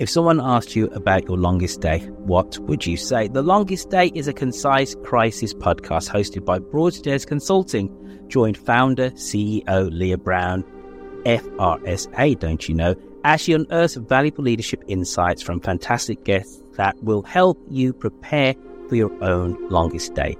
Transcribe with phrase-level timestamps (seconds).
[0.00, 3.28] If someone asked you about your longest day, what would you say?
[3.28, 9.90] The Longest Day is a concise crisis podcast hosted by Broadstairs Consulting, joined founder, CEO
[9.92, 10.64] Leah Brown,
[11.26, 17.20] FRSA, don't you know, as she unearths valuable leadership insights from fantastic guests that will
[17.20, 18.54] help you prepare
[18.88, 20.34] for your own longest day.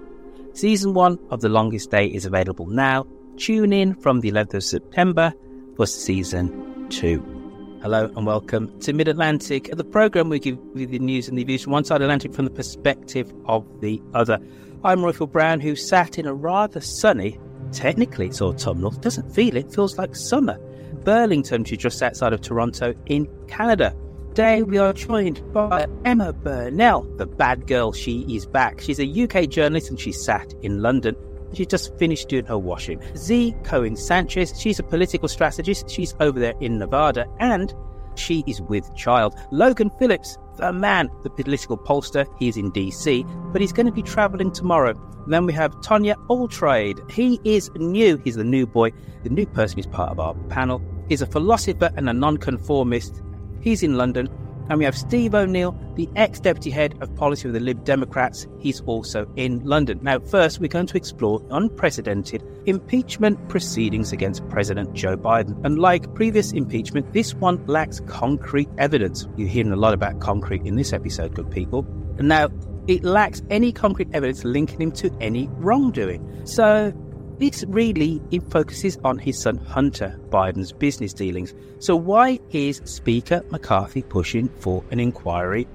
[0.54, 3.06] Season one of The Longest Day is available now.
[3.36, 5.34] Tune in from the 11th of September
[5.76, 7.39] for season two.
[7.82, 11.44] Hello and welcome to Mid Atlantic, the program we give you the news and the
[11.44, 14.38] views from one side of Atlantic from the perspective of the other.
[14.84, 17.40] I'm Roifield Brown, who sat in a rather sunny,
[17.72, 20.58] technically it's autumnal, doesn't feel it, feels like summer.
[21.04, 23.96] Burlington, which is just outside of Toronto in Canada.
[24.28, 27.92] Today we are joined by Emma Burnell, the bad girl.
[27.94, 28.82] She is back.
[28.82, 31.16] She's a UK journalist and she sat in London.
[31.52, 33.00] She just finished doing her washing.
[33.16, 35.90] Zee Cohen Sanchez, she's a political strategist.
[35.90, 37.74] She's over there in Nevada and
[38.14, 39.34] she is with child.
[39.50, 44.02] Logan Phillips, the man, the political pollster, he's in DC, but he's going to be
[44.02, 44.94] traveling tomorrow.
[45.26, 47.08] then we have Tonya Altraide.
[47.10, 48.16] He is new.
[48.18, 50.82] He's the new boy, the new person who's part of our panel.
[51.08, 53.22] He's a philosopher and a nonconformist.
[53.60, 54.28] He's in London.
[54.70, 58.46] And we have Steve O'Neill, the ex deputy head of policy of the Lib Democrats.
[58.60, 59.98] He's also in London.
[60.00, 65.60] Now, first, we're going to explore unprecedented impeachment proceedings against President Joe Biden.
[65.64, 69.26] And like previous impeachment, this one lacks concrete evidence.
[69.36, 71.84] You're hearing a lot about concrete in this episode, good people.
[72.18, 72.48] And now,
[72.86, 76.46] it lacks any concrete evidence linking him to any wrongdoing.
[76.46, 76.92] So,
[77.40, 81.54] this really it focuses on his son Hunter Biden's business dealings.
[81.78, 85.66] So why is Speaker McCarthy pushing for an inquiry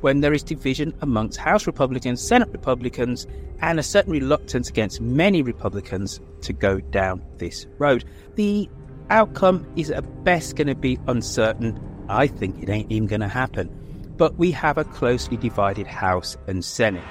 [0.00, 3.26] when there is division amongst House Republicans, Senate Republicans,
[3.60, 8.04] and a certain reluctance against many Republicans to go down this road?
[8.36, 8.68] The
[9.10, 11.78] outcome is at best going to be uncertain.
[12.08, 13.68] I think it ain't even going to happen.
[14.16, 17.04] But we have a closely divided House and Senate.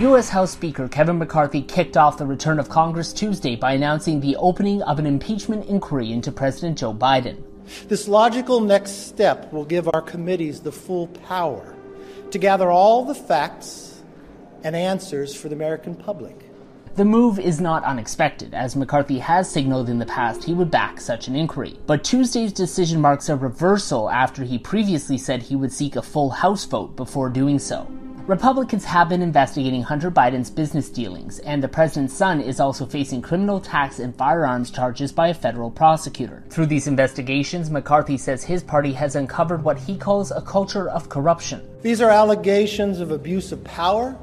[0.00, 0.30] U.S.
[0.30, 4.80] House Speaker Kevin McCarthy kicked off the return of Congress Tuesday by announcing the opening
[4.84, 7.42] of an impeachment inquiry into President Joe Biden.
[7.86, 11.76] This logical next step will give our committees the full power
[12.30, 14.00] to gather all the facts
[14.64, 16.48] and answers for the American public.
[16.94, 20.98] The move is not unexpected, as McCarthy has signaled in the past he would back
[20.98, 21.78] such an inquiry.
[21.86, 26.30] But Tuesday's decision marks a reversal after he previously said he would seek a full
[26.30, 27.86] House vote before doing so.
[28.30, 33.20] Republicans have been investigating Hunter Biden's business dealings, and the president's son is also facing
[33.20, 36.44] criminal tax and firearms charges by a federal prosecutor.
[36.48, 41.08] Through these investigations, McCarthy says his party has uncovered what he calls a culture of
[41.08, 41.60] corruption.
[41.82, 44.16] These are allegations of abuse of power,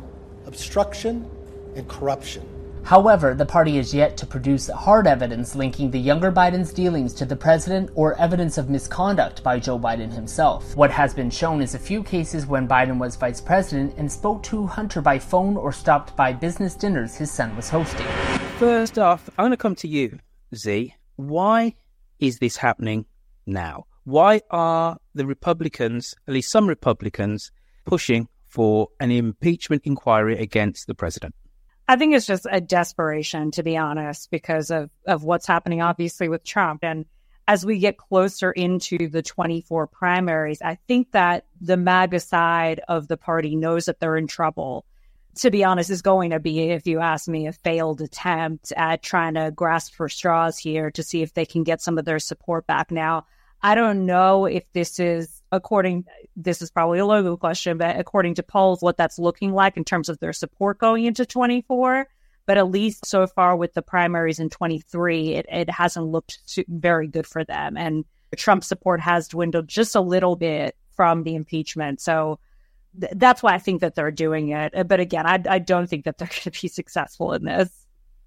[0.46, 1.30] obstruction,
[1.76, 2.48] and corruption.
[2.88, 7.26] However, the party has yet to produce hard evidence linking the younger Biden's dealings to
[7.26, 10.74] the president or evidence of misconduct by Joe Biden himself.
[10.78, 14.42] What has been shown is a few cases when Biden was vice president and spoke
[14.44, 18.08] to Hunter by phone or stopped by business dinners his son was hosting.
[18.58, 20.20] First off, I'm going to come to you,
[20.56, 20.96] Zee.
[21.18, 21.76] Why
[22.20, 23.06] is this happening
[23.46, 23.88] now?
[24.06, 27.52] Why are the Republicans, at least some Republicans,
[27.84, 31.36] pushing for an impeachment inquiry against the president?
[31.88, 36.28] I think it's just a desperation, to be honest, because of, of what's happening, obviously,
[36.28, 36.84] with Trump.
[36.84, 37.06] And
[37.48, 43.08] as we get closer into the 24 primaries, I think that the MAGA side of
[43.08, 44.86] the party knows that they're in trouble.
[45.36, 49.02] To be honest, is going to be, if you ask me, a failed attempt at
[49.02, 52.20] trying to grasp for straws here to see if they can get some of their
[52.20, 52.92] support back.
[52.92, 53.28] Now,
[53.62, 56.06] I don't know if this is according
[56.36, 59.84] this is probably a Logan question, but according to polls, what that's looking like in
[59.84, 62.08] terms of their support going into 24.
[62.46, 66.40] But at least so far with the primaries in 23, it, it hasn't looked
[66.70, 67.76] very good for them.
[67.76, 68.06] And
[68.38, 72.00] Trump support has dwindled just a little bit from the impeachment.
[72.00, 72.40] So
[73.00, 74.74] th- that's why I think that they're doing it.
[74.74, 77.70] Uh, but again, I, I don't think that they're going to be successful in this.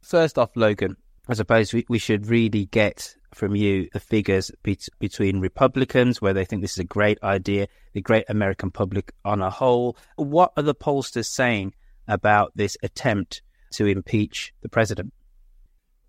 [0.03, 0.97] First off, Logan,
[1.29, 6.33] I suppose we, we should really get from you the figures be- between Republicans, where
[6.33, 9.97] they think this is a great idea, the great American public on a whole.
[10.17, 11.75] What are the pollsters saying
[12.09, 13.43] about this attempt
[13.73, 15.13] to impeach the president?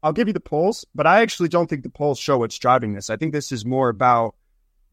[0.03, 2.93] I'll give you the polls, but I actually don't think the polls show what's driving
[2.93, 3.09] this.
[3.09, 4.35] I think this is more about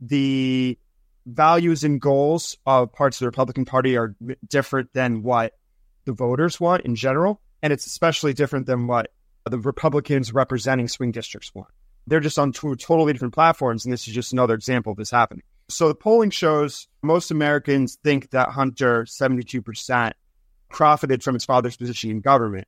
[0.00, 0.78] the
[1.24, 4.14] values and goals of parts of the Republican Party are
[4.46, 5.54] different than what
[6.04, 7.40] the voters want in general.
[7.62, 9.10] And it's especially different than what
[9.48, 11.70] the Republicans representing swing districts want.
[12.08, 15.10] They're just on two totally different platforms, and this is just another example of this
[15.10, 15.42] happening.
[15.68, 20.12] So the polling shows most Americans think that Hunter, 72%,
[20.70, 22.66] profited from his father's position in government.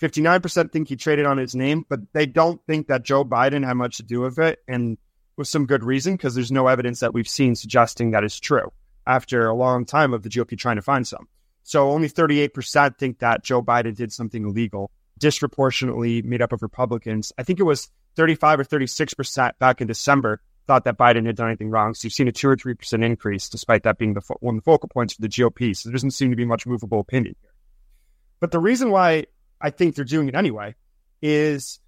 [0.00, 3.74] 59% think he traded on his name, but they don't think that Joe Biden had
[3.74, 4.98] much to do with it, and
[5.36, 8.72] with some good reason, because there's no evidence that we've seen suggesting that is true
[9.06, 11.28] after a long time of the GOP trying to find some.
[11.62, 17.32] So only 38% think that Joe Biden did something illegal, disproportionately made up of Republicans.
[17.38, 21.48] I think it was 35 or 36% back in December thought that Biden had done
[21.48, 21.94] anything wrong.
[21.94, 24.60] So you've seen a two or 3% increase, despite that being the fo- one of
[24.60, 25.76] the focal points for the GOP.
[25.76, 27.50] So there doesn't seem to be much movable opinion here.
[28.40, 29.26] But the reason why
[29.60, 30.74] I think they're doing it anyway
[31.20, 31.80] is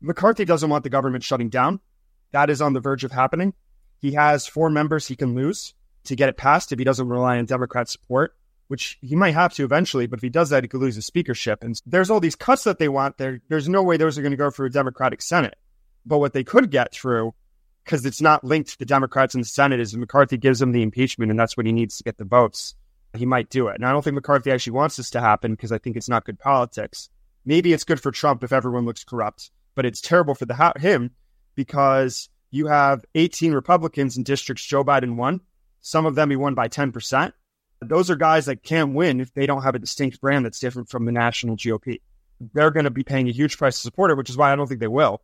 [0.00, 1.80] McCarthy doesn't want the government shutting down.
[2.32, 3.54] That is on the verge of happening.
[3.98, 5.74] He has four members he can lose
[6.04, 8.36] to get it passed if he doesn't rely on Democrat support,
[8.68, 10.06] which he might have to eventually.
[10.06, 11.64] But if he does that, he could lose his speakership.
[11.64, 13.18] And there's all these cuts that they want.
[13.18, 15.56] There, there's no way those are going to go for a Democratic Senate.
[16.06, 17.34] But what they could get through,
[17.84, 20.82] because it's not linked to the Democrats in the Senate, is McCarthy gives him the
[20.82, 22.74] impeachment, and that's what he needs to get the votes.
[23.14, 23.74] He might do it.
[23.74, 26.24] And I don't think McCarthy actually wants this to happen because I think it's not
[26.24, 27.08] good politics.
[27.44, 31.10] Maybe it's good for Trump if everyone looks corrupt, but it's terrible for the him
[31.54, 35.40] because you have 18 Republicans in districts Joe Biden won.
[35.80, 37.32] Some of them he won by 10%.
[37.80, 40.88] Those are guys that can't win if they don't have a distinct brand that's different
[40.88, 42.00] from the national GOP.
[42.52, 44.56] They're going to be paying a huge price to support it, which is why I
[44.56, 45.22] don't think they will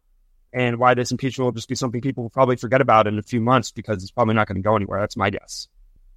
[0.53, 3.23] and why this impeachment will just be something people will probably forget about in a
[3.23, 5.01] few months because it's probably not going to go anywhere.
[5.01, 5.69] That's my guess.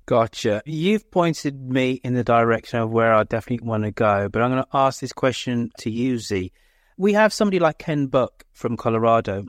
[0.06, 0.62] Gotcha.
[0.66, 4.52] You've pointed me in the direction of where I definitely want to go, but I'm
[4.52, 6.52] going to ask this question to you, Zee.
[6.98, 9.46] We have somebody like Ken Buck from Colorado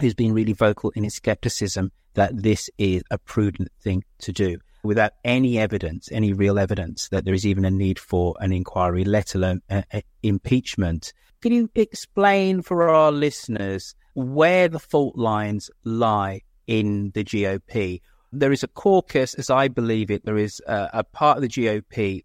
[0.00, 4.58] who's been really vocal in his skepticism that this is a prudent thing to do
[4.86, 9.04] without any evidence, any real evidence that there is even a need for an inquiry,
[9.04, 11.12] let alone a, a impeachment.
[11.42, 18.00] Can you explain for our listeners where the fault lines lie in the GOP.
[18.32, 21.48] There is a caucus, as I believe it, there is a, a part of the
[21.48, 22.24] GOP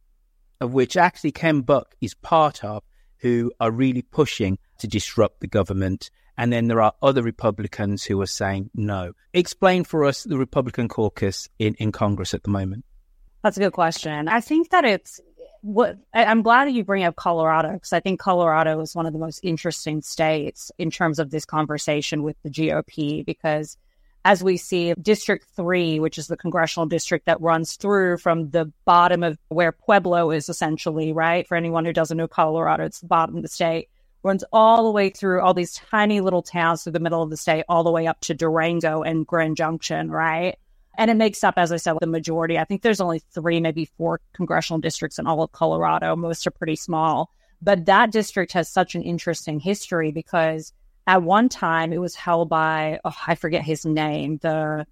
[0.59, 2.83] of which actually Ken Buck is part of,
[3.17, 6.09] who are really pushing to disrupt the government.
[6.41, 9.13] And then there are other Republicans who are saying no.
[9.31, 12.83] Explain for us the Republican caucus in, in Congress at the moment.
[13.43, 14.27] That's a good question.
[14.27, 15.21] I think that it's
[15.61, 19.13] what I'm glad that you bring up Colorado because I think Colorado is one of
[19.13, 23.77] the most interesting states in terms of this conversation with the GOP because
[24.25, 28.65] as we see District 3, which is the congressional district that runs through from the
[28.83, 31.47] bottom of where Pueblo is essentially, right?
[31.47, 33.89] For anyone who doesn't know Colorado, it's the bottom of the state,
[34.23, 37.37] runs all the way through all these tiny little towns through the middle of the
[37.37, 40.57] state, all the way up to Durango and Grand Junction, right?
[40.97, 42.57] And it makes up, as I said, the majority.
[42.59, 46.15] I think there's only three, maybe four congressional districts in all of Colorado.
[46.15, 47.31] Most are pretty small.
[47.61, 50.73] But that district has such an interesting history because
[51.07, 54.37] at one time it was held by, oh, I forget his name.
[54.41, 54.85] The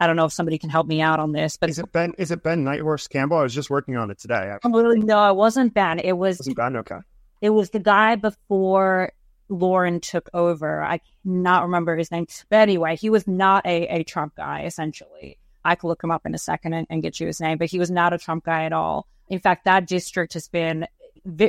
[0.00, 2.12] I don't know if somebody can help me out on this, but is it Ben?
[2.18, 3.36] Is it Ben Nighthorse Campbell?
[3.36, 4.56] I was just working on it today.
[4.64, 6.00] Oh, no, it wasn't Ben.
[6.00, 6.74] It was wasn't Ben.
[6.76, 6.96] Okay,
[7.42, 9.12] it was the guy before
[9.48, 10.82] Lauren took over.
[10.82, 12.26] I cannot remember his name.
[12.48, 15.38] But anyway, he was not a, a Trump guy, essentially.
[15.64, 17.68] I could look him up in a second and, and, get you his name, but
[17.68, 19.06] he was not a Trump guy at all.
[19.28, 20.86] In fact, that district has been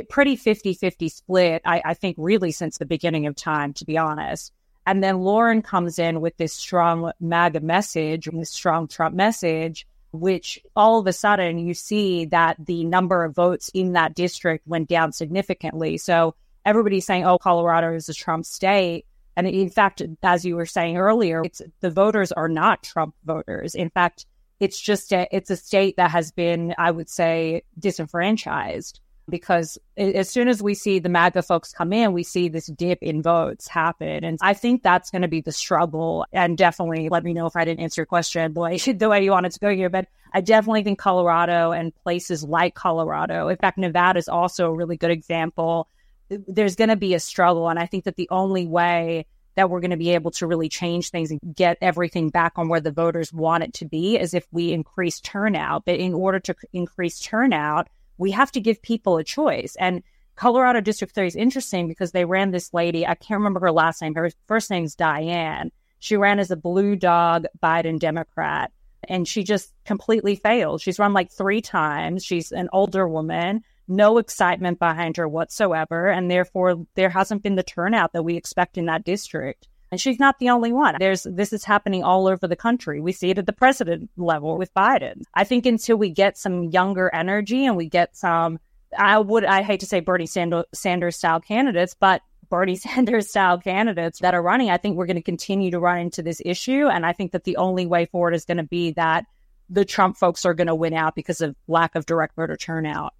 [0.08, 3.96] pretty 50 50 split, I, I think, really since the beginning of time, to be
[3.96, 4.52] honest.
[4.86, 10.60] And then Lauren comes in with this strong MAGA message, this strong Trump message, which
[10.76, 14.88] all of a sudden you see that the number of votes in that district went
[14.88, 15.98] down significantly.
[15.98, 19.06] So everybody's saying, oh, Colorado is a Trump state.
[19.36, 23.74] And in fact, as you were saying earlier, it's the voters are not Trump voters.
[23.74, 24.26] In fact,
[24.60, 30.28] it's just a, it's a state that has been, I would say, disenfranchised because as
[30.28, 33.66] soon as we see the MAGA folks come in, we see this dip in votes
[33.66, 34.24] happen.
[34.24, 36.26] And I think that's going to be the struggle.
[36.32, 39.24] And definitely let me know if I didn't answer your question the way, the way
[39.24, 39.88] you wanted to go here.
[39.88, 44.74] But I definitely think Colorado and places like Colorado, in fact, Nevada is also a
[44.74, 45.88] really good example.
[46.28, 47.68] There's going to be a struggle.
[47.68, 49.26] And I think that the only way
[49.56, 52.68] that we're going to be able to really change things and get everything back on
[52.68, 55.84] where the voters want it to be is if we increase turnout.
[55.84, 59.76] But in order to increase turnout, we have to give people a choice.
[59.78, 60.02] And
[60.36, 64.02] Colorado District 30 is interesting because they ran this lady, I can't remember her last
[64.02, 64.14] name.
[64.14, 65.70] Her first name's Diane.
[66.00, 68.72] She ran as a blue dog Biden Democrat
[69.08, 70.80] and she just completely failed.
[70.80, 72.24] She's run like three times.
[72.24, 76.08] She's an older woman, no excitement behind her whatsoever.
[76.08, 79.68] And therefore, there hasn't been the turnout that we expect in that district.
[79.90, 80.96] And she's not the only one.
[80.98, 83.00] There's this is happening all over the country.
[83.00, 85.22] We see it at the president level with Biden.
[85.34, 88.58] I think until we get some younger energy and we get some
[88.96, 94.20] I would I hate to say Bernie Sanders style candidates, but Bernie Sanders style candidates
[94.20, 96.86] that are running, I think we're going to continue to run into this issue.
[96.86, 99.26] And I think that the only way forward is going to be that
[99.70, 103.14] the Trump folks are going to win out because of lack of direct voter turnout.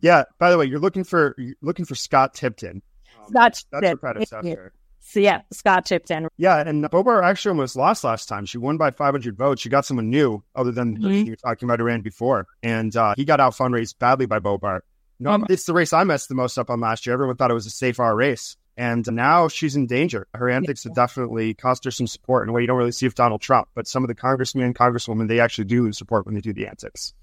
[0.00, 0.24] Yeah.
[0.38, 2.82] By the way, you're looking for you're looking for Scott Tipton.
[3.18, 4.72] Um, Scott that's her predecessor.
[5.08, 6.26] So yeah, Scott Tipton.
[6.36, 8.44] Yeah, and Boebert actually almost lost last time.
[8.44, 9.62] She won by 500 votes.
[9.62, 11.12] She got someone new, other than mm-hmm.
[11.12, 14.40] you were talking about who ran before, and uh, he got out fundraised badly by
[14.40, 14.80] Boebert.
[15.20, 17.14] No, um, it's the race I messed the most up on last year.
[17.14, 20.26] Everyone thought it was a safe R race, and now she's in danger.
[20.34, 20.90] Her antics yeah.
[20.90, 23.40] have definitely cost her some support in a way you don't really see with Donald
[23.40, 23.68] Trump.
[23.76, 26.52] But some of the congressmen, and congresswomen, they actually do lose support when they do
[26.52, 27.14] the antics.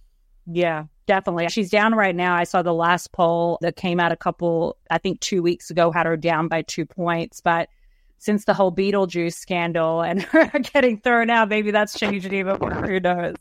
[0.46, 1.50] Yeah, definitely.
[1.50, 2.36] She's down right now.
[2.36, 5.92] I saw the last poll that came out a couple, I think two weeks ago,
[5.92, 7.42] had her down by two points.
[7.42, 7.70] But
[8.18, 12.74] since the whole Beetlejuice scandal and her getting thrown out, maybe that's changed even more.
[12.74, 13.36] Who knows?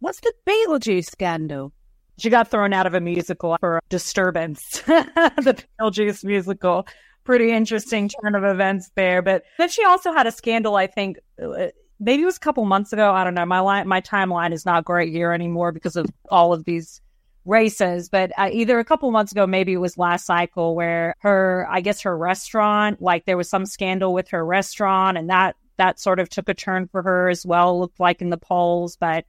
[0.00, 1.72] What's the Beetlejuice scandal?
[2.18, 6.86] She got thrown out of a musical for disturbance, the Beetlejuice musical.
[7.24, 9.20] Pretty interesting turn of events there.
[9.20, 11.66] But then she also had a scandal, I think, uh,
[11.98, 13.12] maybe it was a couple months ago.
[13.12, 13.46] I don't know.
[13.46, 17.00] My line, my timeline is not great here anymore because of all of these
[17.44, 18.08] races.
[18.08, 21.80] But uh, either a couple months ago, maybe it was last cycle, where her, I
[21.80, 26.20] guess her restaurant, like there was some scandal with her restaurant, and that that sort
[26.20, 27.78] of took a turn for her as well.
[27.78, 29.24] Looked like in the polls, but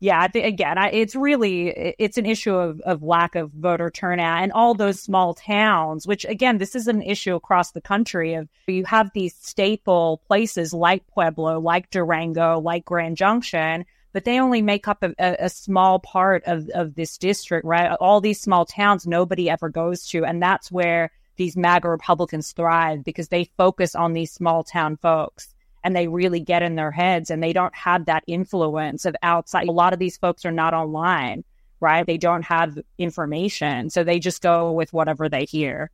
[0.00, 4.42] yeah, I again, I, it's really it's an issue of, of lack of voter turnout
[4.44, 6.06] and all those small towns.
[6.06, 8.34] Which again, this is an issue across the country.
[8.34, 14.38] Of you have these staple places like Pueblo, like Durango, like Grand Junction, but they
[14.38, 17.90] only make up a, a small part of of this district, right?
[18.00, 23.02] All these small towns nobody ever goes to, and that's where these MAGA Republicans thrive
[23.02, 27.30] because they focus on these small town folks and they really get in their heads
[27.30, 29.68] and they don't have that influence of outside.
[29.68, 31.44] A lot of these folks are not online,
[31.80, 32.06] right?
[32.06, 33.90] They don't have information.
[33.90, 35.90] So they just go with whatever they hear.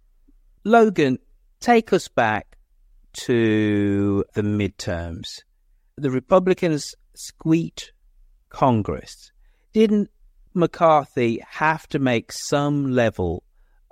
[0.65, 1.19] Logan,
[1.61, 2.57] take us back
[3.15, 5.43] to the midterms.
[5.97, 7.93] The Republicans squeaked
[8.49, 9.31] Congress.
[9.73, 10.11] Didn't
[10.55, 13.45] McCarthy have to make some level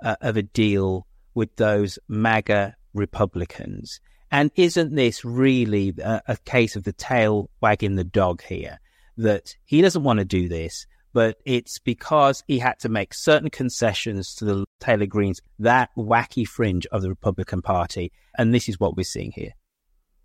[0.03, 3.99] uh, of a deal with those MAGA Republicans?
[4.33, 8.79] And isn't this really a, a case of the tail wagging the dog here?
[9.15, 13.51] That he doesn't want to do this, but it's because he had to make certain
[13.51, 18.11] concessions to the Taylor Greens, that wacky fringe of the Republican Party.
[18.35, 19.51] And this is what we're seeing here.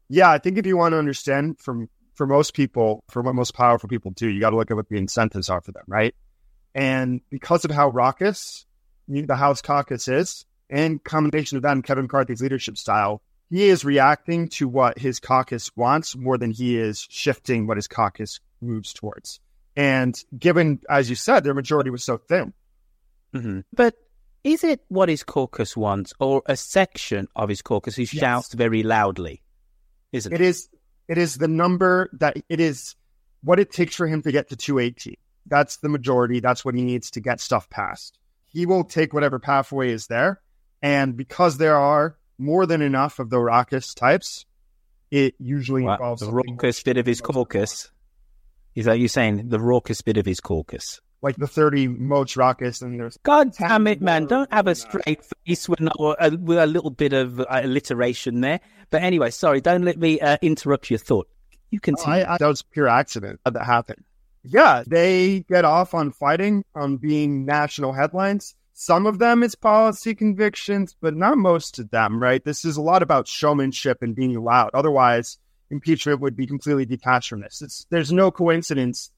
[0.08, 3.52] Yeah, I think if you want to understand from for most people, for what most
[3.52, 6.14] powerful people do, you got to look at what the incentives are for them, right?
[6.74, 8.64] And because of how raucous
[9.06, 13.84] the House caucus is, and combination of that and Kevin McCarthy's leadership style, he is
[13.84, 18.92] reacting to what his caucus wants more than he is shifting what his caucus moves
[18.92, 19.40] towards.
[19.76, 22.52] And given, as you said, their majority was so thin.
[23.34, 23.60] Mm-hmm.
[23.72, 23.94] But
[24.44, 28.10] is it what his caucus wants or a section of his caucus who yes.
[28.10, 29.42] shouts very loudly?
[30.12, 30.40] Isn't it?
[30.40, 30.68] It is,
[31.06, 32.96] it is the number that it is
[33.42, 35.18] what it takes for him to get to 280.
[35.46, 36.40] That's the majority.
[36.40, 38.18] That's what he needs to get stuff passed.
[38.46, 40.40] He will take whatever pathway is there.
[40.82, 44.47] And because there are more than enough of the raucous types,
[45.11, 47.90] it usually involves the raucous bit of his caucus.
[48.75, 51.00] Is that you saying the raucous bit of his caucus?
[51.21, 53.18] Like the 30 most raucous, and there's.
[53.25, 54.26] God damn it, man.
[54.26, 58.61] Don't have a straight face with, a, with a little bit of uh, alliteration there.
[58.90, 61.28] But anyway, sorry, don't let me uh, interrupt your thought.
[61.71, 61.97] You can.
[61.99, 64.04] Oh, I, I, that was pure accident that happened.
[64.45, 68.54] Yeah, they get off on fighting, on being national headlines.
[68.80, 72.44] Some of them it's policy convictions, but not most of them, right?
[72.44, 74.70] This is a lot about showmanship and being loud.
[74.73, 75.37] Otherwise,
[75.68, 77.61] impeachment would be completely detached from this.
[77.61, 79.11] It's, there's no coincidence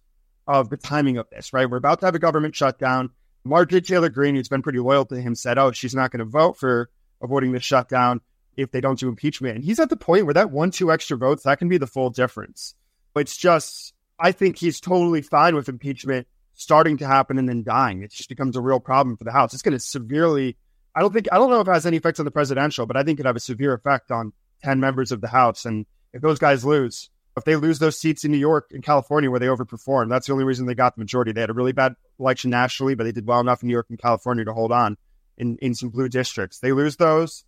[0.46, 1.68] of the timing of this, right?
[1.68, 3.10] We're about to have a government shutdown.
[3.44, 6.24] Marjorie Taylor Greene, who's been pretty loyal to him, said, oh, she's not going to
[6.24, 6.88] vote for
[7.20, 8.22] avoiding the shutdown
[8.56, 9.56] if they don't do impeachment.
[9.56, 11.86] And he's at the point where that one, two extra votes, that can be the
[11.86, 12.74] full difference.
[13.12, 16.26] But it's just, I think he's totally fine with impeachment
[16.60, 18.02] starting to happen and then dying.
[18.02, 19.54] It just becomes a real problem for the House.
[19.54, 20.58] It's going to severely,
[20.94, 22.98] I don't think, I don't know if it has any effects on the presidential, but
[22.98, 25.64] I think it have a severe effect on 10 members of the House.
[25.64, 29.30] And if those guys lose, if they lose those seats in New York and California
[29.30, 31.32] where they overperformed, that's the only reason they got the majority.
[31.32, 33.86] They had a really bad election nationally, but they did well enough in New York
[33.88, 34.98] and California to hold on
[35.38, 36.58] in, in some blue districts.
[36.58, 37.44] They lose those,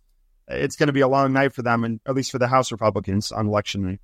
[0.47, 2.71] it's going to be a long night for them, and at least for the House
[2.71, 3.99] Republicans on election night.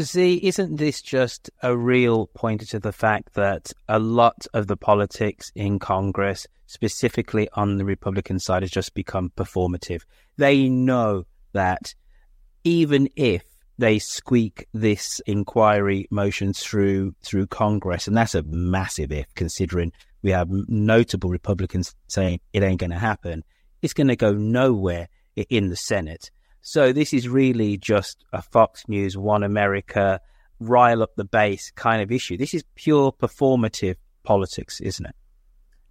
[0.00, 4.76] Zee, isn't this just a real pointer to the fact that a lot of the
[4.76, 10.02] politics in Congress, specifically on the Republican side, has just become performative?
[10.38, 11.94] They know that
[12.64, 13.42] even if
[13.76, 20.30] they squeak this inquiry motion through through Congress, and that's a massive if, considering we
[20.30, 23.44] have notable Republicans saying it ain't going to happen.
[23.82, 26.30] It's going to go nowhere in the Senate.
[26.62, 30.20] So this is really just a Fox News, One America,
[30.60, 32.36] rile up the base kind of issue.
[32.36, 35.14] This is pure performative politics, isn't it?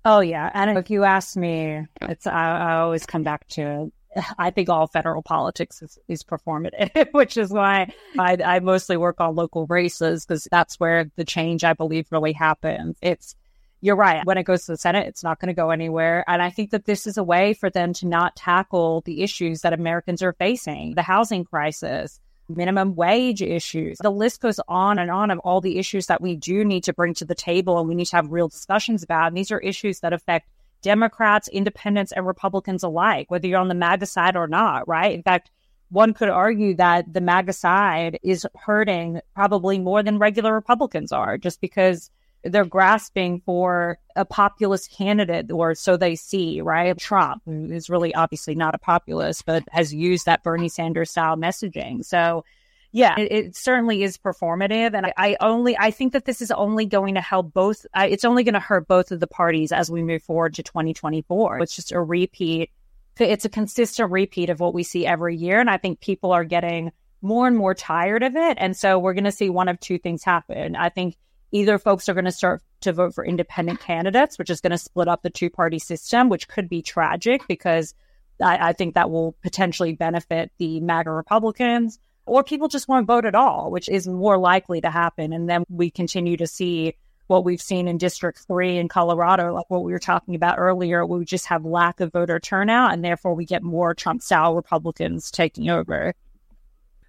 [0.05, 3.91] Oh yeah, and if you ask me, it's I, I always come back to.
[4.37, 9.21] I think all federal politics is, is performative, which is why I, I mostly work
[9.21, 12.97] on local races because that's where the change I believe really happens.
[13.01, 13.35] It's
[13.81, 14.25] you're right.
[14.25, 16.23] When it goes to the Senate, it's not going to go anywhere.
[16.27, 19.61] And I think that this is a way for them to not tackle the issues
[19.61, 23.97] that Americans are facing the housing crisis, minimum wage issues.
[23.97, 26.93] The list goes on and on of all the issues that we do need to
[26.93, 29.27] bring to the table and we need to have real discussions about.
[29.27, 30.47] And these are issues that affect
[30.83, 35.13] Democrats, independents, and Republicans alike, whether you're on the MAGA side or not, right?
[35.13, 35.49] In fact,
[35.89, 41.37] one could argue that the MAGA side is hurting probably more than regular Republicans are,
[41.37, 42.09] just because
[42.43, 46.97] they're grasping for a populist candidate, or so they see, right?
[46.97, 51.37] Trump, who is really obviously not a populist, but has used that Bernie Sanders style
[51.37, 52.03] messaging.
[52.03, 52.43] So,
[52.91, 54.93] yeah, it, it certainly is performative.
[54.93, 58.07] And I, I, only, I think that this is only going to help both, I,
[58.07, 61.59] it's only going to hurt both of the parties as we move forward to 2024.
[61.59, 62.71] It's just a repeat.
[63.19, 65.59] It's a consistent repeat of what we see every year.
[65.59, 68.57] And I think people are getting more and more tired of it.
[68.59, 70.75] And so we're going to see one of two things happen.
[70.75, 71.15] I think
[71.51, 74.77] either folks are going to start to vote for independent candidates, which is going to
[74.77, 77.93] split up the two party system, which could be tragic because
[78.41, 83.25] I, I, think that will potentially benefit the MAGA Republicans, or people just won't vote
[83.25, 85.33] at all, which is more likely to happen.
[85.33, 86.95] And then we continue to see
[87.27, 91.05] what we've seen in District 3 in Colorado, like what we were talking about earlier,
[91.05, 94.55] where we just have lack of voter turnout, and therefore we get more Trump style
[94.55, 96.13] Republicans taking over.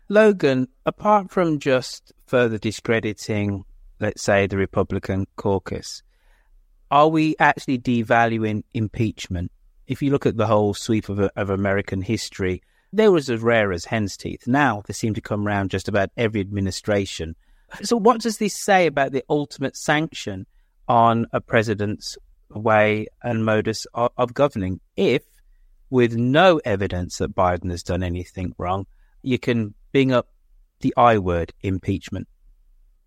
[0.09, 3.65] Logan, apart from just further discrediting
[4.03, 6.03] let's say, the Republican caucus,
[6.91, 9.51] are we actually devaluing impeachment?
[9.87, 12.63] If you look at the whole sweep of, of American history,
[12.93, 14.47] they were as rare as hen's teeth.
[14.47, 17.37] Now they seem to come around just about every administration.
[17.83, 20.47] So, what does this say about the ultimate sanction
[20.89, 22.19] on a president's
[22.51, 24.81] way and modus of, of governing?
[24.97, 25.23] If,
[25.89, 28.87] with no evidence that Biden has done anything wrong,
[29.23, 30.29] you can bring up
[30.81, 32.29] the I word impeachment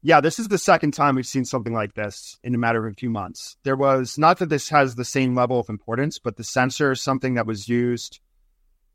[0.06, 2.94] yeah, this is the second time we've seen something like this in a matter of
[2.94, 3.58] a few months.
[3.64, 7.02] There was not that this has the same level of importance, but the censor is
[7.02, 8.20] something that was used,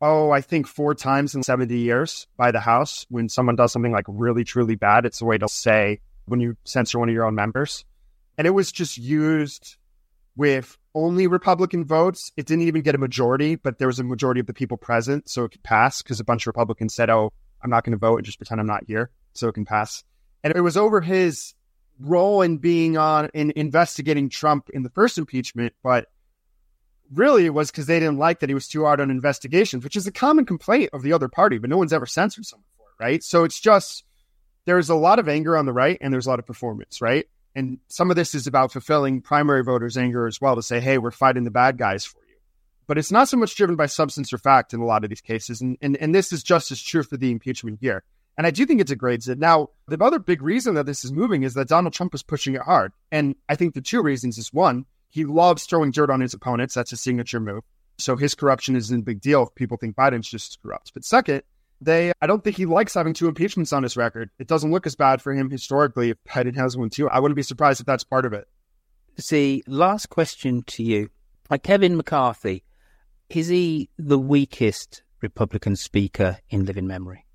[0.01, 3.07] oh, I think four times in 70 years by the House.
[3.09, 6.57] When someone does something like really, truly bad, it's a way to say when you
[6.62, 7.85] censor one of your own members.
[8.38, 9.79] And it was just used
[10.37, 12.31] with only Republican votes.
[12.37, 15.29] It didn't even get a majority, but there was a majority of the people present,
[15.29, 17.33] so it could pass because a bunch of Republicans said, oh,
[17.64, 20.05] I'm not going to vote and just pretend I'm not here, so it can pass
[20.42, 21.55] and it was over his
[21.98, 26.07] role in being on in investigating Trump in the first impeachment, but
[27.12, 29.96] really it was because they didn't like that he was too hard on investigations, which
[29.96, 32.87] is a common complaint of the other party, but no one's ever censored someone for
[32.88, 33.22] it, right?
[33.22, 34.05] So it's just
[34.64, 37.26] there's a lot of anger on the right and there's a lot of performance, right?
[37.55, 40.98] And some of this is about fulfilling primary voters' anger as well to say, hey,
[40.98, 42.37] we're fighting the bad guys for you.
[42.87, 45.20] But it's not so much driven by substance or fact in a lot of these
[45.20, 45.61] cases.
[45.61, 48.05] And, and, and this is just as true for the impeachment here.
[48.40, 49.38] And I do think it's a great zit.
[49.38, 52.55] Now, the other big reason that this is moving is that Donald Trump is pushing
[52.55, 52.90] it hard.
[53.12, 56.72] And I think the two reasons is one, he loves throwing dirt on his opponents.
[56.72, 57.64] That's a signature move.
[57.98, 60.94] So his corruption isn't a big deal if people think Biden's just corrupt.
[60.94, 61.42] But second,
[61.83, 64.31] they I don't think he likes having two impeachments on his record.
[64.38, 67.11] It doesn't look as bad for him historically if Biden has one too.
[67.11, 68.48] I wouldn't be surprised if that's part of it.
[69.20, 71.11] Zee, last question to you.
[71.50, 72.64] Like Kevin McCarthy,
[73.29, 77.26] is he the weakest Republican speaker in living memory?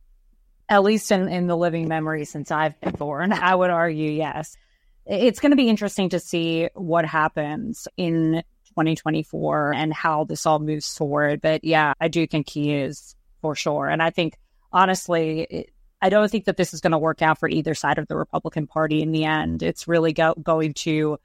[0.67, 4.58] At least in, in the living memory since I've been born, I would argue yes.
[5.06, 10.60] It's going to be interesting to see what happens in 2024 and how this all
[10.60, 11.41] moves forward.
[11.41, 13.88] But yeah, I do think he is for sure.
[13.88, 14.38] And I think,
[14.71, 15.69] honestly, it,
[16.01, 18.17] I don't think that this is going to work out for either side of the
[18.17, 19.62] Republican Party in the end.
[19.63, 21.19] It's really go- going to,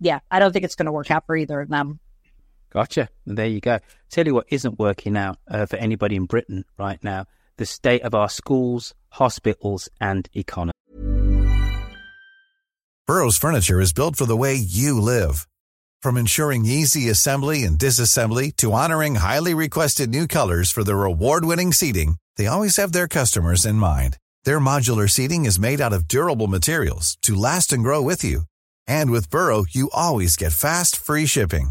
[0.00, 2.00] yeah, I don't think it's going to work out for either of them.
[2.70, 3.08] Gotcha.
[3.26, 3.78] There you go.
[4.10, 7.26] Tell you what isn't working out uh, for anybody in Britain right now
[7.58, 10.72] the state of our schools, hospitals, and economy.
[13.06, 15.46] Burrow's furniture is built for the way you live.
[16.02, 21.44] From ensuring easy assembly and disassembly to honoring highly requested new colors for their award
[21.44, 24.18] winning seating, they always have their customers in mind.
[24.44, 28.42] Their modular seating is made out of durable materials to last and grow with you.
[28.86, 31.70] And with Burrow, you always get fast, free shipping.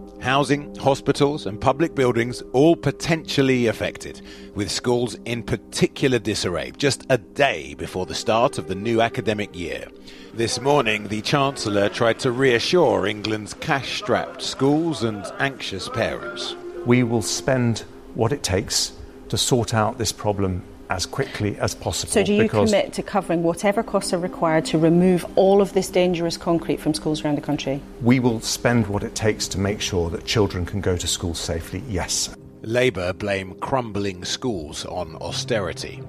[0.21, 4.21] Housing, hospitals, and public buildings all potentially affected,
[4.53, 9.57] with schools in particular disarray just a day before the start of the new academic
[9.57, 9.87] year.
[10.35, 16.55] This morning, the Chancellor tried to reassure England's cash strapped schools and anxious parents.
[16.85, 17.79] We will spend
[18.13, 18.93] what it takes
[19.29, 22.11] to sort out this problem as quickly as possible.
[22.11, 25.89] So, do you commit to covering whatever costs are required to remove all of this
[25.89, 27.81] dangerous concrete from schools around the country?
[28.01, 31.33] we will spend what it takes to make sure that children can go to school
[31.33, 31.81] safely?
[31.87, 32.35] Yes.
[32.61, 36.01] Labour blame crumbling schools on austerity.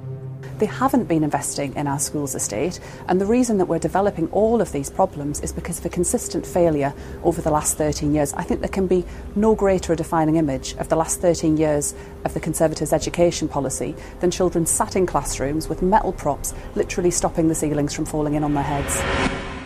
[0.63, 4.61] They haven't been investing in our schools estate, and the reason that we're developing all
[4.61, 6.95] of these problems is because of a consistent failure
[7.25, 8.33] over the last 13 years.
[8.35, 11.97] I think there can be no greater a defining image of the last 13 years
[12.25, 17.49] of the Conservatives' education policy than children sat in classrooms with metal props literally stopping
[17.49, 19.03] the ceilings from falling in on their heads.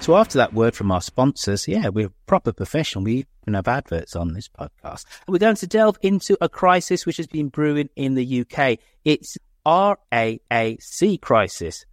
[0.02, 3.04] So after that word from our sponsors, yeah, we're proper professional.
[3.04, 5.04] We even have adverts on this podcast.
[5.28, 8.78] We're going to delve into a crisis which has been brewing in the UK.
[9.04, 11.84] It's RAAC crisis.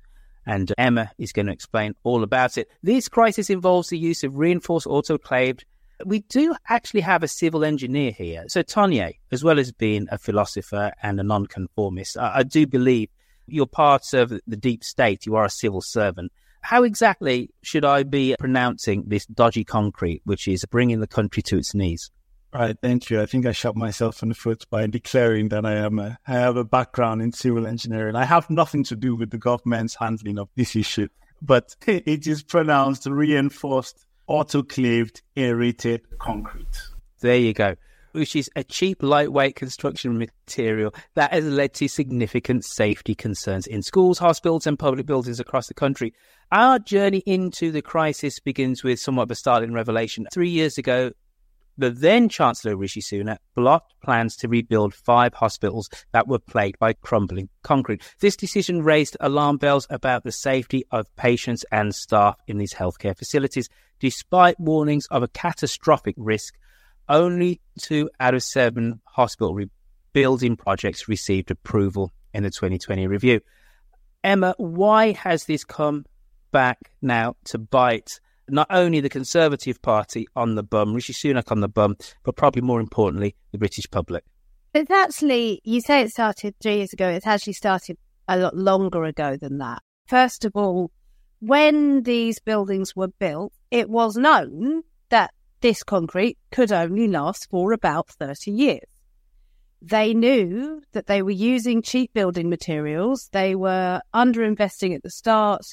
[0.46, 2.70] And Emma is going to explain all about it.
[2.84, 5.64] This crisis involves the use of reinforced autoclaved.
[6.06, 8.44] We do actually have a civil engineer here.
[8.48, 13.10] So Tonya, as well as being a philosopher and a nonconformist, I, I do believe
[13.48, 15.26] you're part of the deep state.
[15.26, 16.32] You are a civil servant.
[16.62, 21.58] How exactly should I be pronouncing this dodgy concrete, which is bringing the country to
[21.58, 22.12] its knees?
[22.54, 23.20] Right, thank you.
[23.20, 26.34] I think I shot myself in the foot by declaring that I am a, I
[26.34, 28.16] have a background in civil engineering.
[28.16, 31.08] I have nothing to do with the government's handling of this issue,
[31.42, 36.68] but it is pronounced reinforced autoclaved aerated concrete.
[37.22, 37.76] There you go.
[38.12, 43.82] Which is a cheap, lightweight construction material that has led to significant safety concerns in
[43.82, 46.14] schools, hospitals, and public buildings across the country.
[46.52, 50.28] Our journey into the crisis begins with somewhat of a startling revelation.
[50.32, 51.14] Three years ago,
[51.78, 56.94] the then Chancellor Rishi Sunak blocked plans to rebuild five hospitals that were plagued by
[56.94, 58.02] crumbling concrete.
[58.20, 63.18] This decision raised alarm bells about the safety of patients and staff in these healthcare
[63.18, 63.70] facilities.
[64.00, 66.56] Despite warnings of a catastrophic risk,
[67.10, 73.42] only two out of seven hospital rebuilding projects received approval in the 2020 review.
[74.24, 76.06] Emma, why has this come
[76.52, 81.62] back now to bite not only the Conservative Party on the bum, Rishi Sunak on
[81.62, 84.24] the bum, but probably more importantly, the British public?
[84.74, 87.08] It's actually, you say it started three years ago.
[87.08, 89.82] It's actually started a lot longer ago than that.
[90.08, 90.92] First of all,
[91.40, 97.72] when these buildings were built, it was known that this concrete could only last for
[97.72, 98.82] about 30 years.
[99.82, 103.30] They knew that they were using cheap building materials.
[103.34, 105.66] They were underinvesting at the start.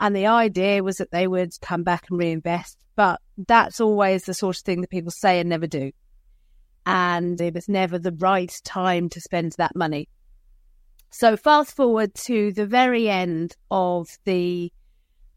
[0.00, 2.78] And the idea was that they would come back and reinvest.
[2.96, 5.92] But that's always the sort of thing that people say and never do
[6.86, 10.08] and it was never the right time to spend that money.
[11.10, 14.72] So, fast forward to the very end of the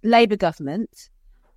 [0.03, 1.09] Labour government,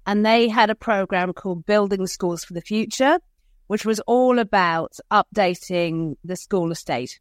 [0.06, 3.18] and they had a program called Building Schools for the Future,
[3.66, 7.20] which was all about updating the school estate.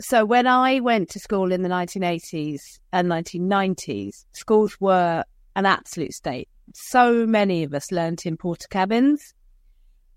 [0.00, 5.24] So, when I went to school in the 1980s and 1990s, schools were
[5.56, 6.48] an absolute state.
[6.72, 9.34] So many of us learnt in Portakabins.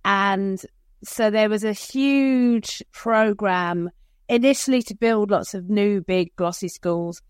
[0.06, 0.62] and
[1.06, 3.90] so there was a huge program
[4.30, 7.22] initially to build lots of new, big, glossy schools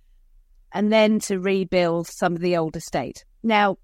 [0.71, 3.25] and then to rebuild some of the old estate.
[3.41, 3.77] Now,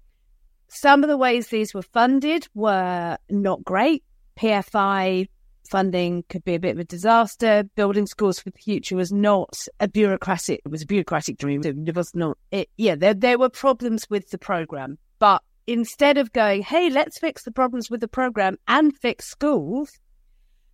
[0.68, 4.04] some of the ways these were funded were not great.
[4.38, 5.28] PFI
[5.70, 7.64] funding could be a bit of a disaster.
[7.76, 11.62] Building schools for the future was not a bureaucratic, it was a bureaucratic dream.
[11.64, 16.32] It was not, it, yeah, there, there were problems with the program, but instead of
[16.32, 19.92] going, hey, let's fix the problems with the program and fix schools,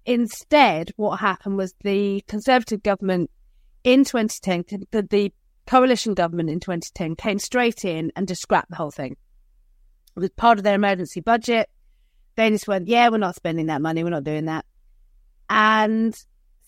[0.07, 3.31] instead, what happened was the Conservative government
[3.85, 5.33] in 2010, the, the
[5.67, 9.17] coalition government in 2010 came straight in and just scrapped the whole thing.
[10.17, 11.69] It was part of their emergency budget.
[12.37, 14.03] They just went, yeah, we're not spending that money.
[14.03, 14.65] We're not doing that.
[15.49, 16.15] And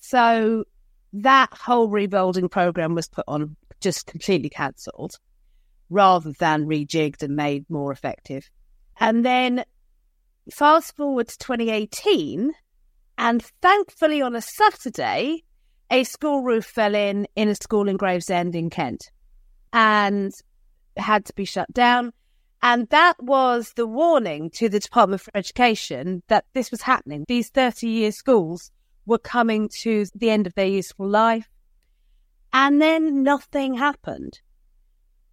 [0.00, 0.64] so
[1.12, 5.18] that whole rebuilding program was put on, just completely cancelled
[5.90, 8.48] rather than rejigged and made more effective.
[9.00, 9.64] And then
[10.52, 12.52] fast forward to 2018,
[13.16, 15.44] and thankfully on a Saturday,
[15.90, 19.10] a school roof fell in in a school in Gravesend in Kent
[19.72, 20.32] and
[20.96, 22.12] had to be shut down.
[22.62, 27.24] And that was the warning to the Department for Education that this was happening.
[27.28, 28.72] These 30 year schools
[29.06, 31.48] were coming to the end of their useful life.
[32.52, 34.40] And then nothing happened.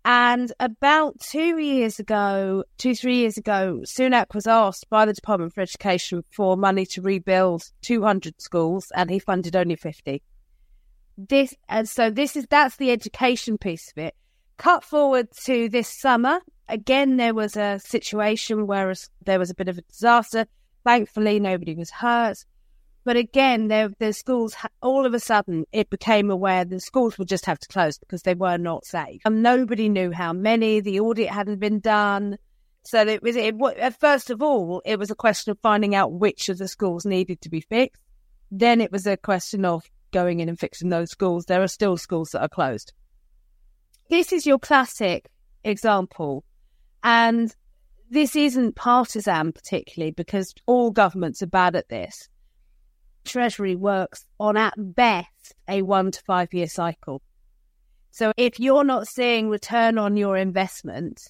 [0.07, 5.53] And about two years ago, two, three years ago, Sunak was asked by the Department
[5.53, 10.21] for Education for money to rebuild 200 schools, and he funded only 50.
[11.17, 14.13] This, and so this is, that's the education piece of it.
[14.57, 16.39] Cut forward to this summer.
[16.67, 20.45] Again, there was a situation where there was a bit of a disaster.
[20.83, 22.45] Thankfully, nobody was hurt.
[23.03, 27.27] But again, the, the schools, all of a sudden, it became aware the schools would
[27.27, 29.21] just have to close because they were not safe.
[29.25, 32.37] And nobody knew how many, the audit hadn't been done.
[32.83, 33.55] So it was, it,
[33.99, 37.41] first of all, it was a question of finding out which of the schools needed
[37.41, 38.01] to be fixed.
[38.49, 41.45] Then it was a question of going in and fixing those schools.
[41.45, 42.91] There are still schools that are closed.
[44.09, 45.29] This is your classic
[45.63, 46.43] example.
[47.05, 47.55] And
[48.09, 52.27] this isn't partisan particularly because all governments are bad at this.
[53.23, 57.21] Treasury works on at best a one to five year cycle.
[58.09, 61.21] So if you're not seeing return on your investment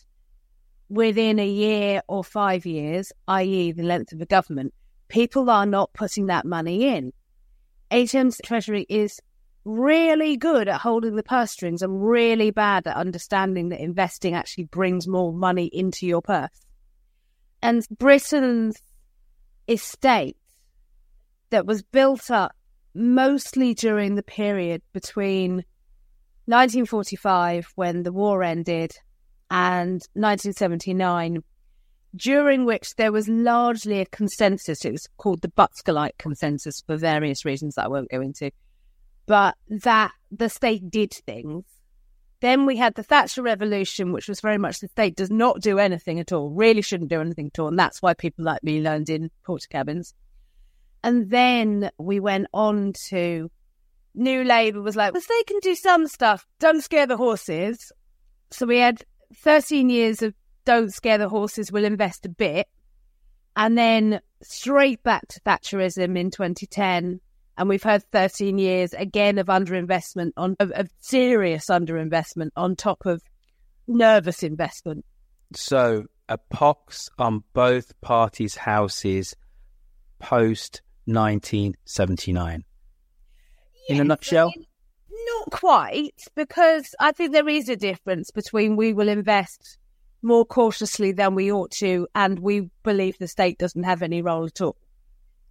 [0.88, 4.74] within a year or five years, i.e., the length of a government,
[5.10, 7.12] people are not putting that money in.
[7.92, 9.20] HM's Treasury is
[9.66, 14.66] really good at holding the purse strings and really bad at understanding that investing actually
[14.66, 16.62] brings more money into your purse.
[17.62, 18.78] And Britain's
[19.68, 20.38] estate
[21.50, 22.56] that was built up
[22.94, 25.66] mostly during the period between
[26.46, 28.92] 1945, when the war ended,
[29.50, 31.44] and 1979,
[32.16, 34.86] during which there was largely a consensus.
[34.86, 38.52] It was called the Butskellite consensus for various reasons that I won't go into,
[39.26, 41.66] but that the state did things.
[42.42, 45.80] Then we had the Thatcher Revolution, which was very much the state does not do
[45.80, 47.70] anything at all, really shouldn't do anything at all.
[47.70, 50.14] And that's why people like me learned in Portakabins.
[51.04, 53.50] And then we went on to
[54.14, 56.46] New Labour was like, well, they can do some stuff.
[56.60, 57.92] Don't scare the horses.
[58.52, 59.04] So we had
[59.36, 60.34] 13 years of
[60.66, 62.68] don't scare the horses, we'll invest a bit.
[63.56, 67.22] And then straight back to Thatcherism in 2010.
[67.58, 73.06] And we've had 13 years again of underinvestment on of, of serious underinvestment on top
[73.06, 73.22] of
[73.88, 75.06] nervous investment.
[75.54, 79.36] So a pox on both parties' houses
[80.20, 82.64] post 1979.
[83.88, 84.52] In a nutshell?
[84.54, 84.66] I mean,
[85.28, 89.78] not quite, because I think there is a difference between we will invest
[90.22, 94.46] more cautiously than we ought to, and we believe the state doesn't have any role
[94.46, 94.76] at all.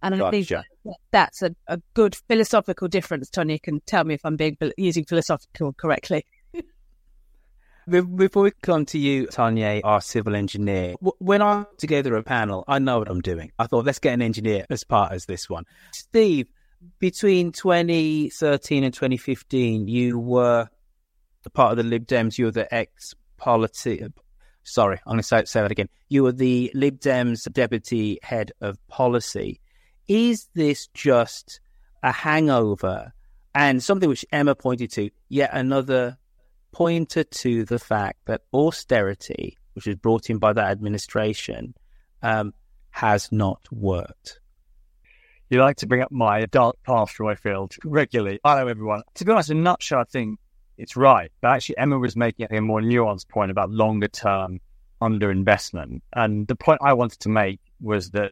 [0.05, 0.63] And I Gotcha.
[0.83, 3.31] think that's a, a good philosophical difference.
[3.31, 6.27] Tonya can tell me if I'm being using philosophical correctly.
[7.89, 12.63] Before we come to you, Tonya, our civil engineer, when I put together a panel,
[12.67, 13.51] I know what I'm doing.
[13.57, 15.63] I thought, let's get an engineer as part of this one.
[15.91, 16.47] Steve,
[16.99, 20.67] between 2013 and 2015, you were
[21.45, 22.37] a part of the Lib Dems.
[22.37, 24.05] You were the ex polity.
[24.61, 25.89] Sorry, I'm going to say, say that again.
[26.09, 29.61] You were the Lib Dems deputy head of policy.
[30.07, 31.59] Is this just
[32.03, 33.13] a hangover
[33.55, 36.17] and something which Emma pointed to, yet another
[36.71, 41.73] pointer to the fact that austerity, which was brought in by that administration,
[42.21, 42.53] um,
[42.91, 44.39] has not worked.
[45.49, 48.39] You like to bring up my dark past, Roifield, regularly.
[48.43, 49.03] Hello, everyone.
[49.15, 50.39] To be honest, in a nutshell, I think
[50.77, 51.31] it's right.
[51.41, 54.59] But actually, Emma was making a more nuanced point about longer term
[55.01, 56.01] underinvestment.
[56.13, 58.31] And the point I wanted to make was that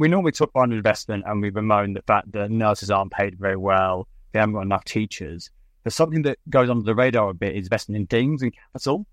[0.00, 3.56] we normally talk about investment and we bemoan the fact that nurses aren't paid very
[3.56, 5.50] well, they haven't got enough teachers.
[5.84, 9.04] But something that goes under the radar a bit is investing in things and capital.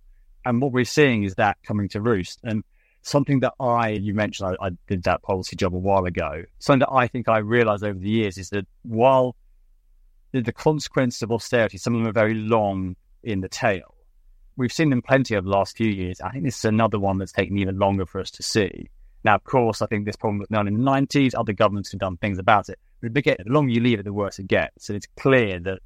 [0.46, 2.40] And what we're seeing is that coming to roost.
[2.42, 2.64] And
[3.02, 6.44] something that I, you mentioned, I, I did that policy job a while ago.
[6.60, 9.36] Something that I think I realized over the years is that while
[10.32, 13.94] the, the consequences of austerity, some of them are very long in the tail.
[14.56, 16.22] We've seen them plenty over the last few years.
[16.22, 18.88] I think this is another one that's taken even longer for us to see.
[19.28, 21.34] Now, of course, I think this problem was known in the 90s.
[21.36, 22.80] Other governments have done things about it.
[23.02, 24.88] But the longer you leave it, the worse it gets.
[24.88, 25.80] And it's clear that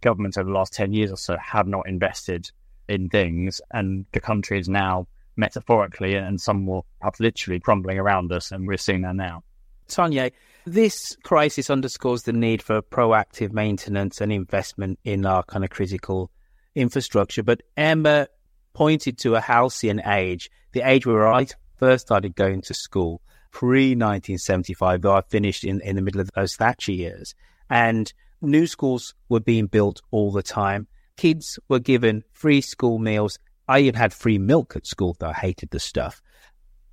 [0.00, 2.50] governments over the last 10 years or so have not invested
[2.88, 3.60] in things.
[3.70, 5.06] And the country is now
[5.36, 8.50] metaphorically and some more perhaps literally crumbling around us.
[8.50, 9.44] And we're seeing that now.
[9.86, 10.32] Tonya,
[10.66, 16.32] this crisis underscores the need for proactive maintenance and investment in our kind of critical
[16.74, 17.44] infrastructure.
[17.44, 18.26] But Emma
[18.72, 21.46] pointed to a halcyon age, the age where I
[21.78, 26.30] first started going to school, pre 1975, though I finished in, in the middle of
[26.34, 27.34] those Thatcher years.
[27.70, 30.86] And new schools were being built all the time.
[31.16, 33.38] Kids were given free school meals.
[33.66, 36.22] I even had free milk at school, though I hated the stuff.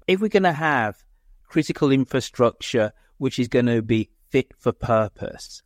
[0.08, 1.04] If we're going to have
[1.48, 5.62] critical infrastructure which is going to be fit for purpose,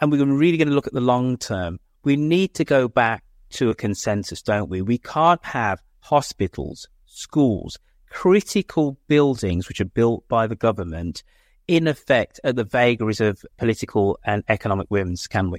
[0.00, 3.22] and we're really going to look at the long term, we need to go back
[3.50, 4.82] to a consensus, don't we?
[4.82, 7.78] We can't have hospitals, schools,
[8.14, 11.24] critical buildings which are built by the government
[11.66, 15.58] in effect at the vagaries of political and economic whims, can we?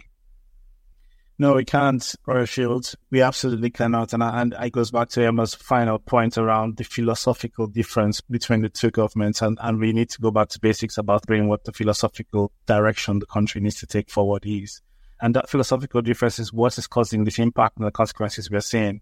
[1.38, 2.96] No, we can't, Roifield.
[3.12, 4.13] We absolutely cannot.
[4.13, 8.70] And, and it goes back to Emma's final point around the philosophical difference between the
[8.70, 9.41] two governments.
[9.41, 13.20] And, and we need to go back to basics about bringing what the philosophical direction
[13.20, 14.82] the country needs to take forward is.
[15.22, 19.02] And that philosophical difference is what is causing this impact and the consequences we're seeing.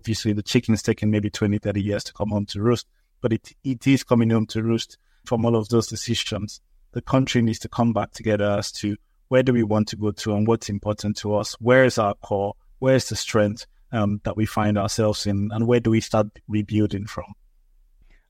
[0.00, 2.86] Obviously, the chicken is taking maybe 20, 30 years to come home to roost,
[3.20, 6.62] but it, it is coming home to roost from all of those decisions.
[6.92, 8.96] The country needs to come back together as to
[9.28, 11.52] where do we want to go to and what's important to us?
[11.60, 12.54] Where is our core?
[12.78, 15.50] Where is the strength um, that we find ourselves in?
[15.52, 17.34] And where do we start rebuilding from?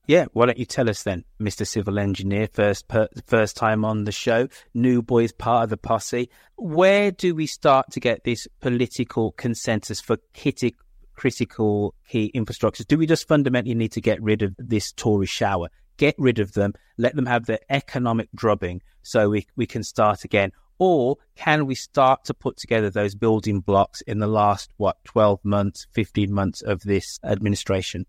[0.07, 1.65] Yeah, why don't you tell us then, Mr.
[1.65, 6.29] Civil Engineer, first per, first time on the show, new boys part of the posse.
[6.57, 10.75] Where do we start to get this political consensus for kitty,
[11.21, 12.87] critical key infrastructures?
[12.87, 15.69] Do we just fundamentally need to get rid of this Tory shower?
[15.97, 20.23] Get rid of them, let them have their economic drubbing so we, we can start
[20.23, 20.51] again.
[20.79, 25.45] Or can we start to put together those building blocks in the last, what, 12
[25.45, 28.07] months, 15 months of this administration?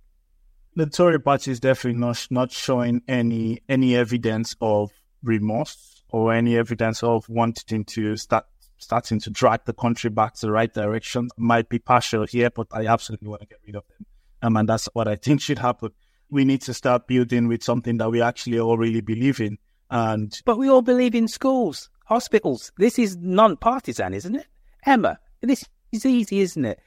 [0.74, 4.90] The Tory party is definitely not, not showing any any evidence of
[5.22, 8.46] remorse or any evidence of wanting to start
[8.82, 11.28] starting to drag the country back to the right direction.
[11.36, 14.06] Might be partial here, but I absolutely want to get rid of them.
[14.42, 15.90] Um, and that's what I think should happen.
[16.30, 19.58] We need to start building with something that we actually all really believe in.
[19.90, 22.72] And but we all believe in schools hospitals.
[22.76, 24.46] This is non-partisan, isn't it?
[24.84, 26.80] Emma, this is easy, isn't it?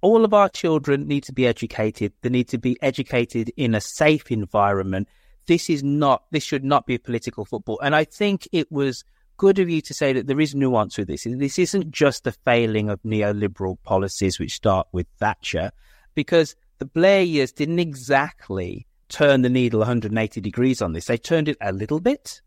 [0.00, 2.12] All of our children need to be educated.
[2.20, 5.08] They need to be educated in a safe environment.
[5.46, 7.80] This is not, this should not be political football.
[7.80, 9.04] And I think it was
[9.36, 11.26] good of you to say that there is nuance with this.
[11.28, 15.70] This isn't just the failing of neoliberal policies which start with Thatcher,
[16.14, 21.06] because the Blair years didn't exactly turn the needle 180 degrees on this.
[21.06, 22.40] They turned it a little bit,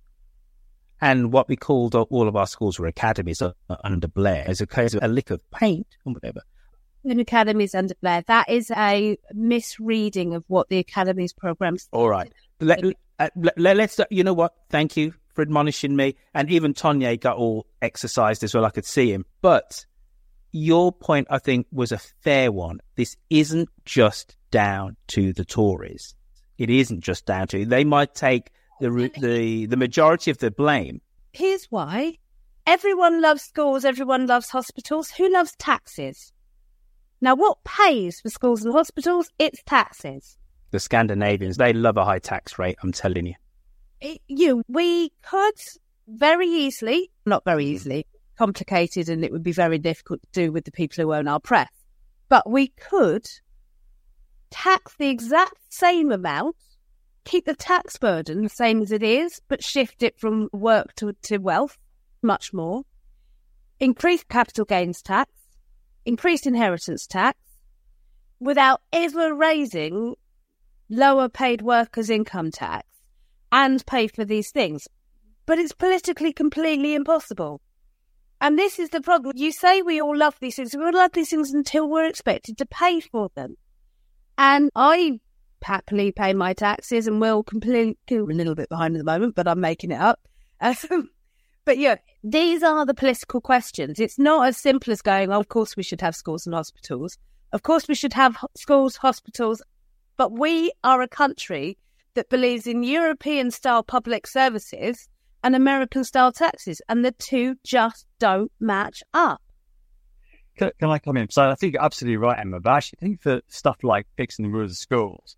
[1.01, 4.61] and what we called all of our schools were academies uh, uh, under Blair as
[4.61, 6.41] a case of a lick of paint and whatever.
[7.03, 11.88] In academies under Blair, that is a misreading of what the academies programs.
[11.91, 12.83] All right, let,
[13.19, 14.53] uh, let, us uh, You know what?
[14.69, 16.15] Thank you for admonishing me.
[16.33, 18.65] And even Tonya got all exercised as well.
[18.65, 19.23] I could see him.
[19.43, 19.85] But
[20.51, 22.79] your point, I think, was a fair one.
[22.95, 26.15] This isn't just down to the Tories.
[26.57, 27.65] It isn't just down to.
[27.65, 28.49] They might take
[28.81, 31.01] the the the majority of the blame.
[31.33, 32.17] Here's why:
[32.65, 35.11] everyone loves schools, everyone loves hospitals.
[35.11, 36.33] Who loves taxes?
[37.21, 39.29] Now, what pays for schools and hospitals?
[39.38, 40.38] It's taxes.
[40.71, 42.77] The Scandinavians they love a high tax rate.
[42.81, 43.35] I'm telling you.
[43.99, 45.55] It, you, we could
[46.07, 48.05] very easily, not very easily,
[48.37, 51.39] complicated, and it would be very difficult to do with the people who own our
[51.39, 51.69] press.
[52.29, 53.27] But we could
[54.51, 56.55] tax the exact same amount,
[57.25, 61.13] keep the tax burden the same as it is, but shift it from work to,
[61.23, 61.77] to wealth
[62.21, 62.83] much more,
[63.79, 65.31] increase capital gains tax,
[66.05, 67.39] increase inheritance tax,
[68.39, 70.15] without ever raising
[70.89, 72.87] lower paid workers' income tax
[73.51, 74.87] and pay for these things.
[75.45, 77.61] But it's politically completely impossible.
[78.39, 79.33] And this is the problem.
[79.35, 80.75] You say we all love these things.
[80.75, 83.55] We all love these things until we're expected to pay for them.
[84.37, 85.19] And I
[85.63, 89.47] happily pay my taxes and will completely, a little bit behind at the moment, but
[89.47, 90.19] I'm making it up.
[90.61, 91.09] Um,
[91.65, 93.99] but yeah, these are the political questions.
[93.99, 97.17] It's not as simple as going, oh, of course we should have schools and hospitals.
[97.53, 99.61] Of course we should have schools, hospitals.
[100.17, 101.77] But we are a country
[102.18, 105.07] that believes in European style public services
[105.43, 109.39] and American style taxes, and the two just don't match up.
[110.57, 111.30] Can, can, I come in?
[111.30, 112.59] So I think you're absolutely right, Emma.
[112.59, 115.38] But actually, I think for stuff like fixing the rules of schools,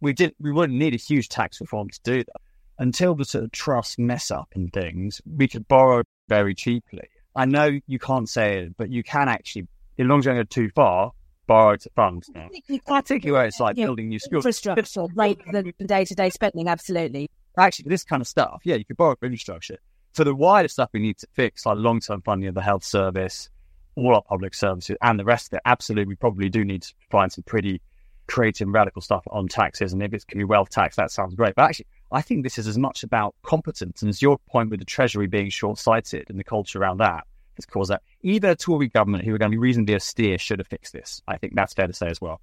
[0.00, 2.40] we did we wouldn't need a huge tax reform to do that.
[2.78, 7.08] Until the sort of Truss mess up and things, we could borrow very cheaply.
[7.34, 10.40] I know you can't say it, but you can actually, as long as you don't
[10.40, 11.12] go too far,
[11.46, 12.30] borrow funds.
[12.34, 12.48] Now.
[12.86, 14.44] Particularly where it's like building new schools.
[14.44, 17.30] Infrastructure, like the day to day spending, absolutely.
[17.58, 19.78] Actually, for this kind of stuff, yeah, you could borrow for infrastructure.
[20.12, 22.84] For the wider stuff we need to fix, like long term funding of the health
[22.84, 23.48] service,
[23.96, 26.94] all our public services, and the rest of it, absolutely, we probably do need to
[27.10, 27.80] find some pretty
[28.26, 29.92] creative, radical stuff on taxes.
[29.92, 31.54] And if it can be wealth tax, that sounds great.
[31.54, 34.02] But actually, I think this is as much about competence.
[34.02, 37.24] And as your point with the Treasury being short sighted and the culture around that
[37.56, 40.58] has caused that, either a Tory government who are going to be reasonably austere should
[40.58, 41.22] have fixed this.
[41.26, 42.40] I think that's fair to say as well.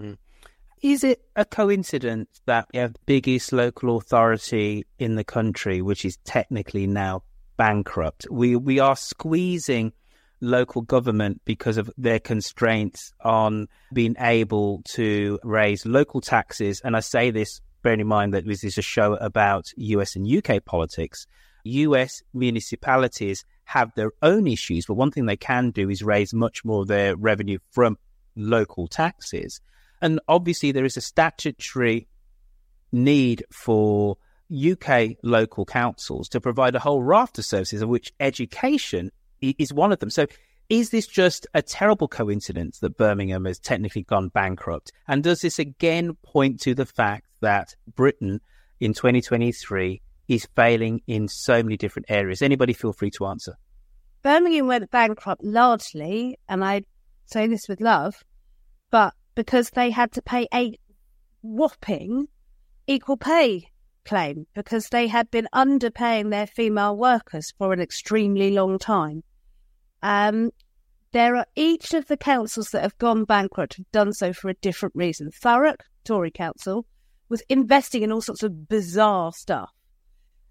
[0.00, 0.18] Mm.
[0.82, 6.04] Is it a coincidence that we have the biggest local authority in the country, which
[6.04, 7.22] is technically now
[7.56, 8.26] bankrupt?
[8.30, 9.92] We we are squeezing
[10.40, 16.80] local government because of their constraints on being able to raise local taxes.
[16.84, 20.26] And I say this bearing in mind that this is a show about US and
[20.26, 21.26] UK politics.
[21.64, 26.64] US municipalities have their own issues, but one thing they can do is raise much
[26.64, 27.98] more of their revenue from
[28.36, 29.60] local taxes.
[30.00, 32.06] And obviously, there is a statutory
[32.92, 34.16] need for
[34.54, 39.10] UK local councils to provide a whole raft of services, of which education
[39.40, 40.10] is one of them.
[40.10, 40.26] So,
[40.68, 44.92] is this just a terrible coincidence that Birmingham has technically gone bankrupt?
[45.08, 48.40] And does this again point to the fact that Britain
[48.80, 52.42] in 2023 is failing in so many different areas?
[52.42, 53.54] Anybody feel free to answer.
[54.22, 56.82] Birmingham went bankrupt largely, and I
[57.26, 58.24] say this with love,
[58.90, 60.76] but because they had to pay a
[61.42, 62.26] whopping
[62.86, 63.68] equal pay
[64.04, 69.22] claim because they had been underpaying their female workers for an extremely long time.
[70.02, 70.50] Um,
[71.12, 74.54] there are each of the councils that have gone bankrupt have done so for a
[74.54, 75.30] different reason.
[75.30, 76.86] Thurrock, Tory council,
[77.28, 79.70] was investing in all sorts of bizarre stuff.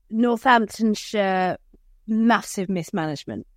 [0.10, 1.58] Northamptonshire,
[2.08, 3.48] massive mismanagement.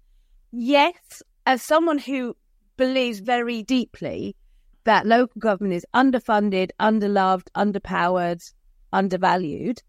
[0.53, 2.36] Yes, as someone who
[2.76, 4.36] believes very deeply
[4.84, 8.42] that local government is underfunded, underloved, underpowered,
[8.90, 9.82] undervalued.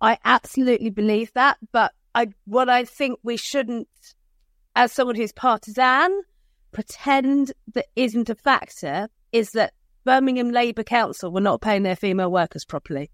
[0.00, 3.88] I absolutely believe that, but I what I think we shouldn't,
[4.74, 6.22] as someone who's partisan,
[6.72, 9.72] pretend that isn't a factor is that
[10.04, 13.10] Birmingham Labour Council were not paying their female workers properly.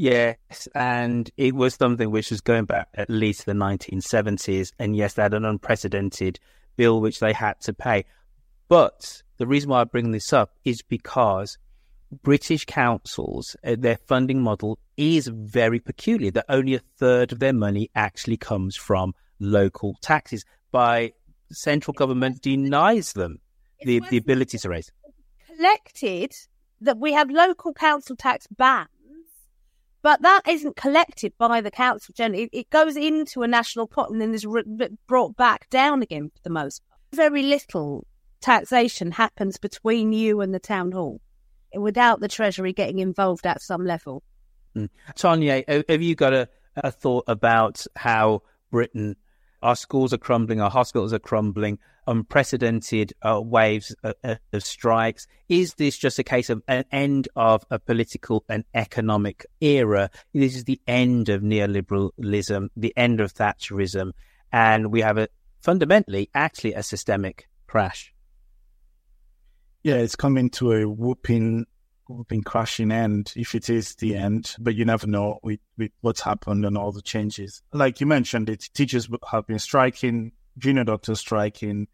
[0.00, 4.96] Yes, and it was something which was going back at least to the 1970s, and
[4.96, 6.40] yes, they had an unprecedented
[6.76, 8.06] bill which they had to pay.
[8.68, 11.58] But the reason why I bring this up is because
[12.22, 17.52] British councils, uh, their funding model is very peculiar, that only a third of their
[17.52, 20.46] money actually comes from local taxes.
[20.72, 21.12] By
[21.50, 23.40] central government denies them
[23.82, 24.90] the, the ability to raise.
[25.46, 26.32] Collected
[26.80, 28.88] that we have local council tax bans,
[30.02, 32.48] but that isn't collected by the council generally.
[32.52, 34.64] It, goes into a national pot and then is re-
[35.06, 37.00] brought back down again for the most part.
[37.12, 38.06] Very little
[38.40, 41.20] taxation happens between you and the town hall
[41.74, 44.22] without the Treasury getting involved at some level.
[44.76, 44.88] Mm.
[45.14, 49.16] Tonya, have you got a, a thought about how Britain,
[49.62, 51.78] our schools are crumbling, our hospitals are crumbling,
[52.10, 55.26] unprecedented uh, waves of, of, strikes?
[55.48, 60.10] Is this just a case of an end of a political and economic era?
[60.34, 64.12] This is the end of neoliberalism, the end of Thatcherism,
[64.52, 65.28] and we have a
[65.60, 68.12] fundamentally actually a systemic crash.
[69.82, 71.66] Yeah, it's coming to a whooping,
[72.08, 74.54] whooping crashing end if it is the end.
[74.58, 77.62] But you never know with, with what's happened and all the changes.
[77.72, 81.88] Like you mentioned, it teachers have been striking, junior doctors striking,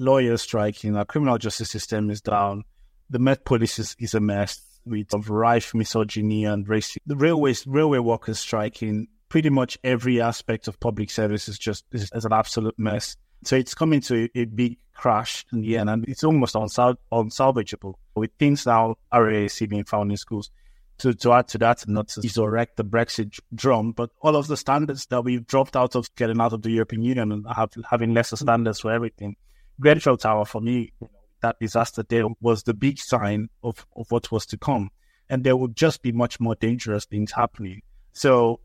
[0.00, 0.96] lawyers striking.
[0.96, 2.64] Our criminal justice system is down.
[3.10, 6.98] The Met Police is, is a mess with of rife misogyny and racism.
[7.06, 9.08] The railways, railway workers striking.
[9.28, 13.16] Pretty much every aspect of public service is just is, is an absolute mess.
[13.44, 16.96] So it's coming to a, a big crash in the end, and it's almost unsal-
[17.12, 17.94] unsalvageable.
[18.16, 20.50] With things now RAAC being found in schools,
[20.98, 24.56] to, to add to that, not to resurrect the Brexit drum, but all of the
[24.56, 28.12] standards that we've dropped out of getting out of the European Union and have, having
[28.12, 29.36] lesser standards for everything.
[29.80, 30.92] Grenfell Tower, for me,
[31.40, 34.90] that disaster there was the big sign of, of what was to come.
[35.28, 37.82] And there would just be much more dangerous things happening.
[38.12, 38.60] So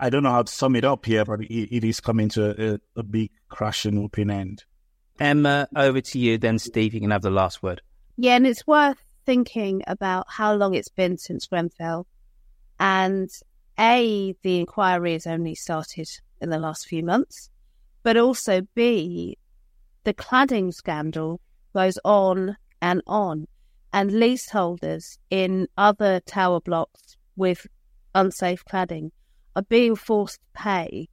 [0.00, 2.74] I don't know how to sum it up here, but it, it is coming to
[2.74, 4.64] a, a big crash and open end.
[5.18, 6.38] Emma, over to you.
[6.38, 7.82] Then Steve, you can have the last word.
[8.16, 12.06] Yeah, and it's worth thinking about how long it's been since Grenfell.
[12.78, 13.28] And
[13.78, 16.08] A, the inquiry has only started
[16.40, 17.50] in the last few months,
[18.04, 19.36] but also B,
[20.04, 21.40] the cladding scandal
[21.74, 23.46] goes on and on.
[23.92, 27.66] And leaseholders in other tower blocks with
[28.14, 29.10] unsafe cladding
[29.56, 31.08] are being forced to pay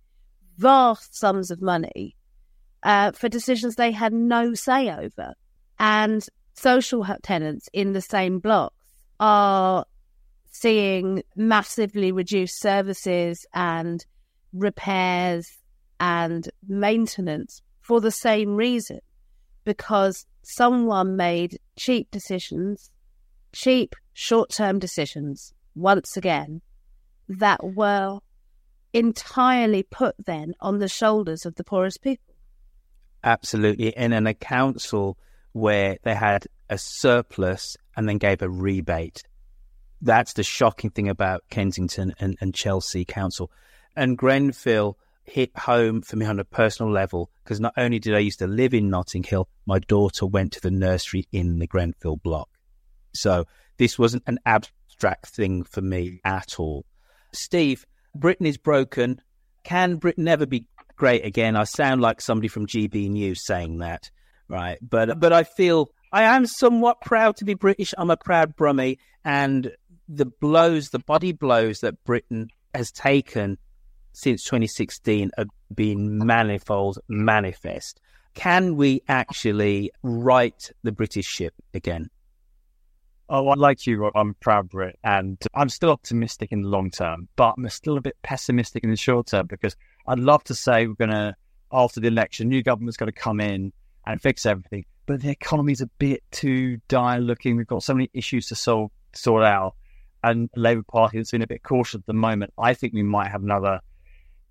[0.58, 2.16] vast sums of money
[2.84, 5.34] uh, for decisions they had no say over.
[5.80, 8.76] And social tenants in the same blocks
[9.20, 9.86] are
[10.52, 14.06] seeing massively reduced services and
[14.54, 15.58] repairs
[16.00, 19.00] and maintenance for the same reason
[19.64, 22.90] because someone made cheap decisions,
[23.54, 26.62] cheap short term decisions, once again,
[27.30, 28.20] that were
[28.94, 32.34] entirely put then on the shoulders of the poorest people.
[33.24, 33.96] Absolutely.
[33.96, 35.18] And in a council
[35.52, 39.24] where they had a surplus and then gave a rebate.
[40.02, 43.52] That's the shocking thing about Kensington and, and Chelsea Council.
[43.96, 48.20] And Grenfell hit home for me on a personal level because not only did I
[48.20, 52.18] used to live in Notting Hill, my daughter went to the nursery in the Grenfell
[52.18, 52.50] block.
[53.14, 53.46] So
[53.78, 56.86] this wasn't an abstract thing for me at all.
[57.34, 59.22] Steve, Britain is broken.
[59.64, 61.56] Can Britain ever be great again?
[61.56, 64.10] I sound like somebody from GB News saying that,
[64.48, 64.78] right?
[64.82, 67.94] But but I feel I am somewhat proud to be British.
[67.98, 69.72] I'm a proud Brummie, and
[70.08, 73.58] the blows, the body blows that Britain has taken
[74.16, 78.00] since 2016 have been manifold, manifest.
[78.34, 82.10] Can we actually right the British ship again?
[83.28, 87.56] Oh, like you, I'm proud Brit, and I'm still optimistic in the long term, but
[87.58, 89.76] I'm still a bit pessimistic in the short term because
[90.08, 91.36] I'd love to say we're going to,
[91.72, 93.74] after the election, new government's going to come in
[94.06, 97.58] and fix everything, but the economy's a bit too dire looking.
[97.58, 99.76] We've got so many issues to solve, sort out,
[100.24, 102.54] and the Labour Party has been a bit cautious at the moment.
[102.60, 103.80] I think we might have another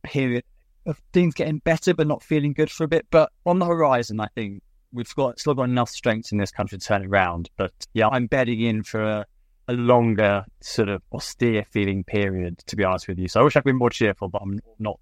[0.05, 0.45] period
[0.87, 3.07] of things getting better, but not feeling good for a bit.
[3.11, 6.79] But on the horizon, I think we've got still got enough strength in this country
[6.79, 7.51] to turn it around.
[7.57, 9.27] But yeah, I'm betting in for a,
[9.69, 13.29] a longer sort of austere feeling period, to be honest with you.
[13.29, 15.01] So I wish I could be more cheerful, but I'm not.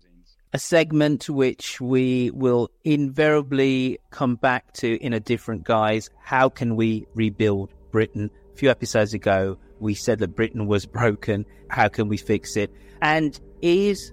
[0.55, 6.11] A segment which we will invariably come back to in a different guise.
[6.23, 8.31] How can we rebuild Britain?
[8.53, 11.47] A few episodes ago, we said that Britain was broken.
[11.69, 12.71] How can we fix it?
[13.01, 14.13] And is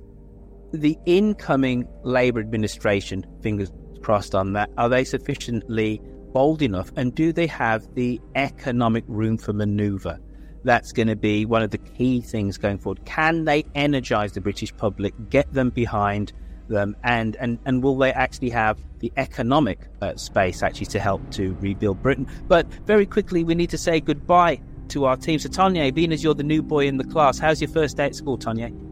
[0.71, 4.69] the incoming Labour administration, fingers crossed on that.
[4.77, 6.01] Are they sufficiently
[6.33, 6.91] bold enough?
[6.95, 10.19] And do they have the economic room for maneuver?
[10.63, 13.05] That's going to be one of the key things going forward.
[13.05, 16.33] Can they energize the British public, get them behind
[16.67, 21.29] them, and, and, and will they actually have the economic uh, space actually to help
[21.31, 22.27] to rebuild Britain?
[22.47, 25.39] But very quickly, we need to say goodbye to our team.
[25.39, 28.05] So, Tonya, being as you're the new boy in the class, how's your first day
[28.05, 28.88] at school, Tonya?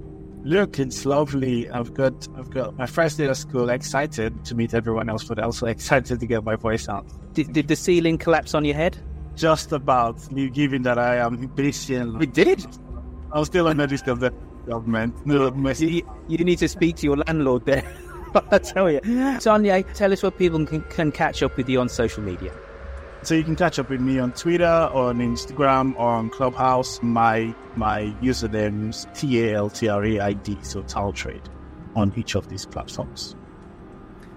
[0.47, 1.69] Look, it's lovely.
[1.69, 3.69] I've got I've got my first day of school.
[3.69, 7.05] Excited to meet everyone else, but also excited to get my voice out.
[7.33, 8.97] Did, did the ceiling collapse on your head?
[9.35, 10.15] Just about.
[10.53, 12.65] Given that I am British, we did.
[13.33, 14.31] I'm still on the list of the
[14.65, 15.13] government.
[15.25, 17.83] No, you, you need to speak to your landlord there.
[18.33, 21.79] But I tell you, Tonya, tell us where people can, can catch up with you
[21.79, 22.51] on social media.
[23.23, 26.99] So you can catch up with me on Twitter, on Instagram, or on Clubhouse.
[27.01, 31.45] My my username's T A L T R A I D, so Taltrade,
[31.95, 33.35] on each of these platforms.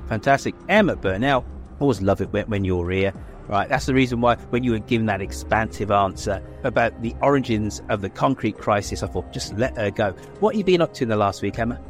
[0.09, 0.55] Fantastic.
[0.69, 1.45] Emma Burnell,
[1.79, 3.13] always love it when, when you're here.
[3.49, 7.83] Right, that's the reason why when you were given that expansive answer about the origins
[7.89, 10.13] of the concrete crisis, I thought just let her go.
[10.39, 11.81] What have you been up to in the last week, Emma?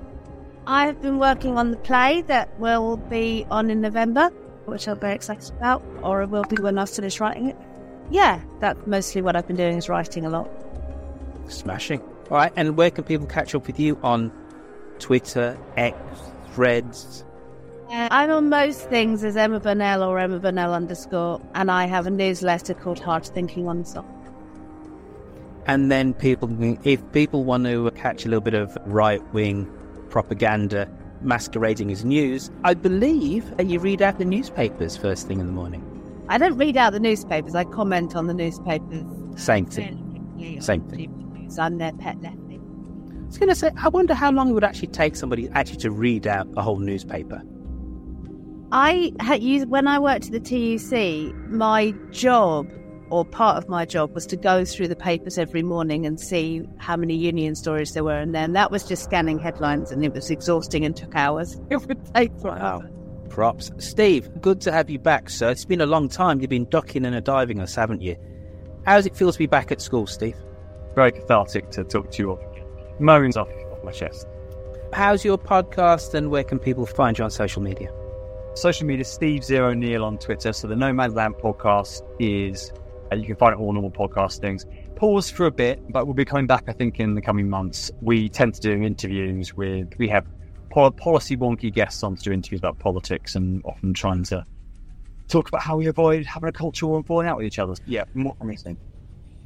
[0.67, 4.31] I've been working on the play that will be on in November,
[4.71, 7.57] which I'm very excited about, or it will be when I've finished writing it.
[8.11, 10.49] Yeah, that's mostly what I've been doing is writing a lot.
[11.49, 12.01] Smashing.
[12.31, 14.33] All right, and where can people catch up with you on
[14.99, 15.97] Twitter, X,
[16.53, 17.25] Threads?
[17.91, 22.07] Uh, I'm on most things as Emma Burnell or Emma Burnell underscore, and I have
[22.07, 24.07] a newsletter called Hard Thinking on Song.
[25.67, 26.49] And then people,
[26.85, 29.71] if people want to catch a little bit of right wing
[30.09, 30.89] propaganda
[31.23, 35.53] masquerading as news, I believe that you read out the newspapers first thing in the
[35.53, 35.85] morning.
[36.29, 37.55] I don't read out the newspapers.
[37.55, 39.05] I comment on the newspapers.
[39.37, 40.59] Same uh, thing.
[40.61, 41.51] Same thing.
[41.59, 42.61] I'm their pet lefty.
[42.61, 45.79] I was going to say, I wonder how long it would actually take somebody actually
[45.79, 47.43] to read out a whole newspaper.
[48.73, 52.71] I had used when I worked at the TUC, my job
[53.11, 56.63] or part of my job was to go through the papers every morning and see
[56.79, 60.13] how many union stories there were, and then that was just scanning headlines, and it
[60.13, 61.61] was exhausting and took hours.
[61.71, 62.61] It would take forever.
[62.61, 62.83] Wow.
[63.29, 64.29] Props, Steve.
[64.41, 65.51] Good to have you back, sir.
[65.51, 66.41] It's been a long time.
[66.41, 68.17] You've been ducking and a diving us, haven't you?
[68.87, 70.37] How does it feel to be back at school, Steve?
[70.95, 72.41] Very cathartic to talk to you all.
[72.99, 74.27] Moans off, off my chest.
[74.93, 77.93] How's your podcast, and where can people find you on social media?
[78.55, 80.53] Social media, Steve Zero Neil on Twitter.
[80.53, 82.73] So the Nomad Nomadland podcast is,
[83.11, 84.67] Uh, you can find it all normal podcast things.
[84.97, 87.91] Pause for a bit, but we'll be coming back, I think, in the coming months.
[88.01, 90.27] We tend to do interviews with, we have
[90.71, 94.47] policy wonky guests on to do interviews about politics and often trying to
[95.29, 97.75] talk about how we avoid having a cultural war and falling out with each other.
[97.87, 98.77] Yeah, more promising.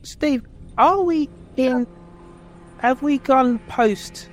[0.03, 0.47] Steve,
[0.77, 1.87] are we in,
[2.79, 4.29] have we gone post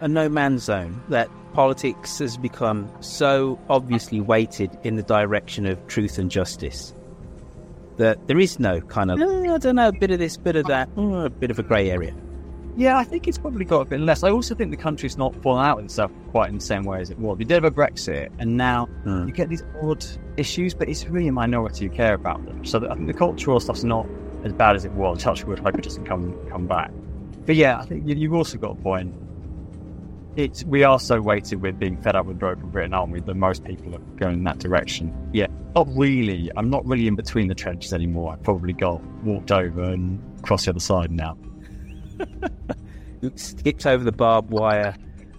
[0.00, 5.84] a no man's zone that politics has become so obviously weighted in the direction of
[5.88, 6.92] truth and justice
[7.98, 10.56] that there is no kind of, oh, I don't know, a bit of this, bit
[10.56, 12.14] of that, oh, a bit of a grey area.
[12.76, 14.22] Yeah, I think it's probably got a bit less.
[14.22, 17.00] I also think the country's not fallen out with itself quite in the same way
[17.00, 17.36] as it was.
[17.36, 19.26] We did have a Brexit, and now mm.
[19.26, 22.64] you get these odd issues, but it's really a minority who care about them.
[22.64, 24.06] So I think the cultural stuff's not
[24.44, 25.20] as bad as it was.
[25.22, 26.92] Touchwood, hope it doesn't come come back.
[27.46, 29.12] But yeah, I think you've also got a point
[30.38, 33.20] it's we are so weighted with being fed up with broken Britain, aren't we?
[33.20, 35.12] That most people are going in that direction.
[35.32, 36.50] Yeah, not really.
[36.56, 38.32] I'm not really in between the trenches anymore.
[38.32, 41.36] I probably got walked over and crossed the other side now.
[43.34, 44.96] skipped over the barbed wire,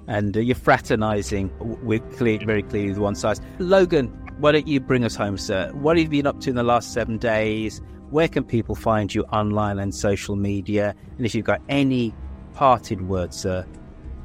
[0.07, 1.51] and uh, you're fraternising
[1.83, 3.39] with clear, very clearly the one side.
[3.59, 4.07] Logan,
[4.39, 5.71] why don't you bring us home, sir?
[5.73, 7.81] What have you been up to in the last seven days?
[8.09, 10.95] Where can people find you online and social media?
[11.17, 12.13] And if you've got any
[12.53, 13.65] parted words, sir,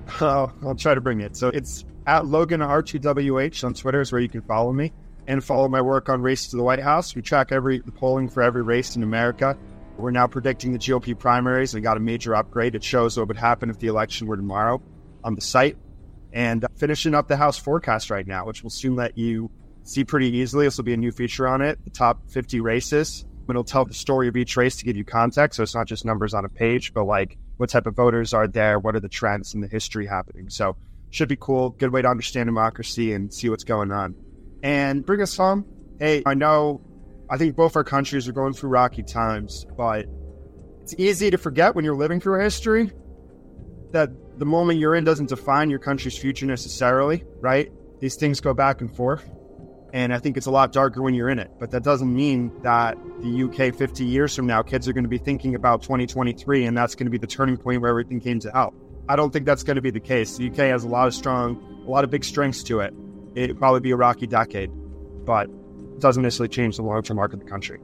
[0.21, 1.37] Oh, I'll try to bring it.
[1.37, 4.93] So it's at Logan R2WH on Twitter is where you can follow me
[5.27, 7.15] and follow my work on Race to the White House.
[7.15, 9.57] We track every polling for every race in America.
[9.97, 11.73] We're now predicting the GOP primaries.
[11.73, 12.75] We got a major upgrade.
[12.75, 14.83] It shows what would happen if the election were tomorrow
[15.23, 15.77] on the site.
[16.33, 19.51] And uh, finishing up the House forecast right now, which will soon let you
[19.85, 20.67] see pretty easily.
[20.67, 21.83] This will be a new feature on it.
[21.85, 23.25] The top 50 races.
[23.49, 25.59] It'll tell the story of each race to give you context.
[25.59, 28.49] So it's not just numbers on a page, but like what type of voters are
[28.49, 30.51] there, what are the trends and the history happening.
[30.51, 30.77] So
[31.11, 34.17] should be cool, good way to understand democracy and see what's going on.
[34.65, 35.67] And bring us home.
[36.01, 36.81] Hey, I know
[37.31, 40.07] I think both our countries are going through rocky times, but
[40.83, 42.91] it's easy to forget when you're living through history
[43.93, 47.71] that the moment you're in doesn't define your country's future necessarily, right?
[48.01, 49.31] These things go back and forth.
[49.93, 51.51] And I think it's a lot darker when you're in it.
[51.61, 55.11] But that doesn't mean that the UK 50 years from now, kids are going to
[55.11, 58.41] be thinking about 2023 and that's going to be the turning point where everything came
[58.41, 58.75] to hell.
[59.09, 60.37] I don't think that's going to be the case.
[60.37, 62.93] The UK has a lot of strong, a lot of big strengths to it.
[63.35, 64.71] It'd probably be a rocky decade,
[65.25, 67.81] but it doesn't necessarily change the long term arc of the country.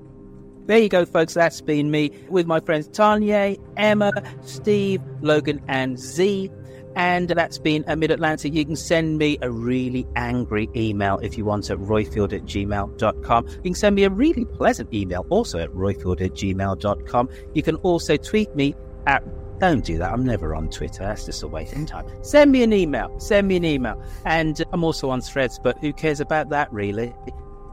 [0.66, 1.34] There you go, folks.
[1.34, 6.50] That's been me with my friends Tonya, Emma, Steve, Logan, and Zee
[6.96, 8.52] and that's been a Mid Atlantic.
[8.52, 13.46] You can send me a really angry email if you want at roifield at gmail.com.
[13.48, 17.28] You can send me a really pleasant email also at roifield at gmail.com.
[17.54, 18.74] You can also tweet me
[19.06, 19.22] at
[19.60, 20.12] don't do that.
[20.12, 21.04] I'm never on Twitter.
[21.04, 22.06] That's just a waste of time.
[22.22, 23.14] Send me an email.
[23.20, 24.02] Send me an email.
[24.24, 27.14] And I'm also on threads, but who cares about that really?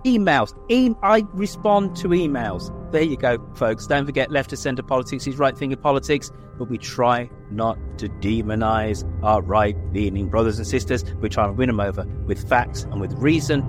[0.06, 0.54] Emails.
[0.70, 2.74] E- I respond to emails.
[2.92, 3.88] There you go, folks.
[3.88, 8.10] Don't forget left of centre politics is right finger politics, but we try not to
[8.10, 11.04] demonize our right leaning brothers and sisters.
[11.16, 13.62] We try and win them over with facts and with reason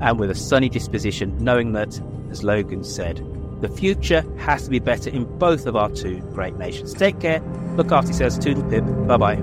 [0.00, 2.00] and with a sunny disposition, knowing that,
[2.30, 3.18] as Logan said,
[3.60, 6.94] the future has to be better in both of our two great nations.
[6.94, 7.40] Take care.
[7.76, 8.38] Look after yourselves.
[8.38, 8.84] Toodle pip.
[9.08, 9.42] Bye bye.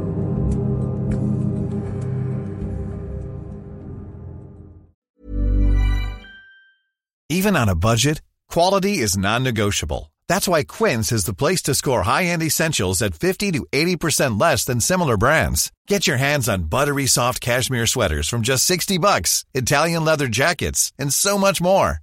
[7.30, 10.12] Even on a budget, quality is non-negotiable.
[10.28, 14.66] That's why Quince is the place to score high-end essentials at 50 to 80% less
[14.66, 15.72] than similar brands.
[15.88, 20.94] Get your hands on buttery soft cashmere sweaters from just 60 bucks, Italian leather jackets,
[21.00, 22.03] and so much more.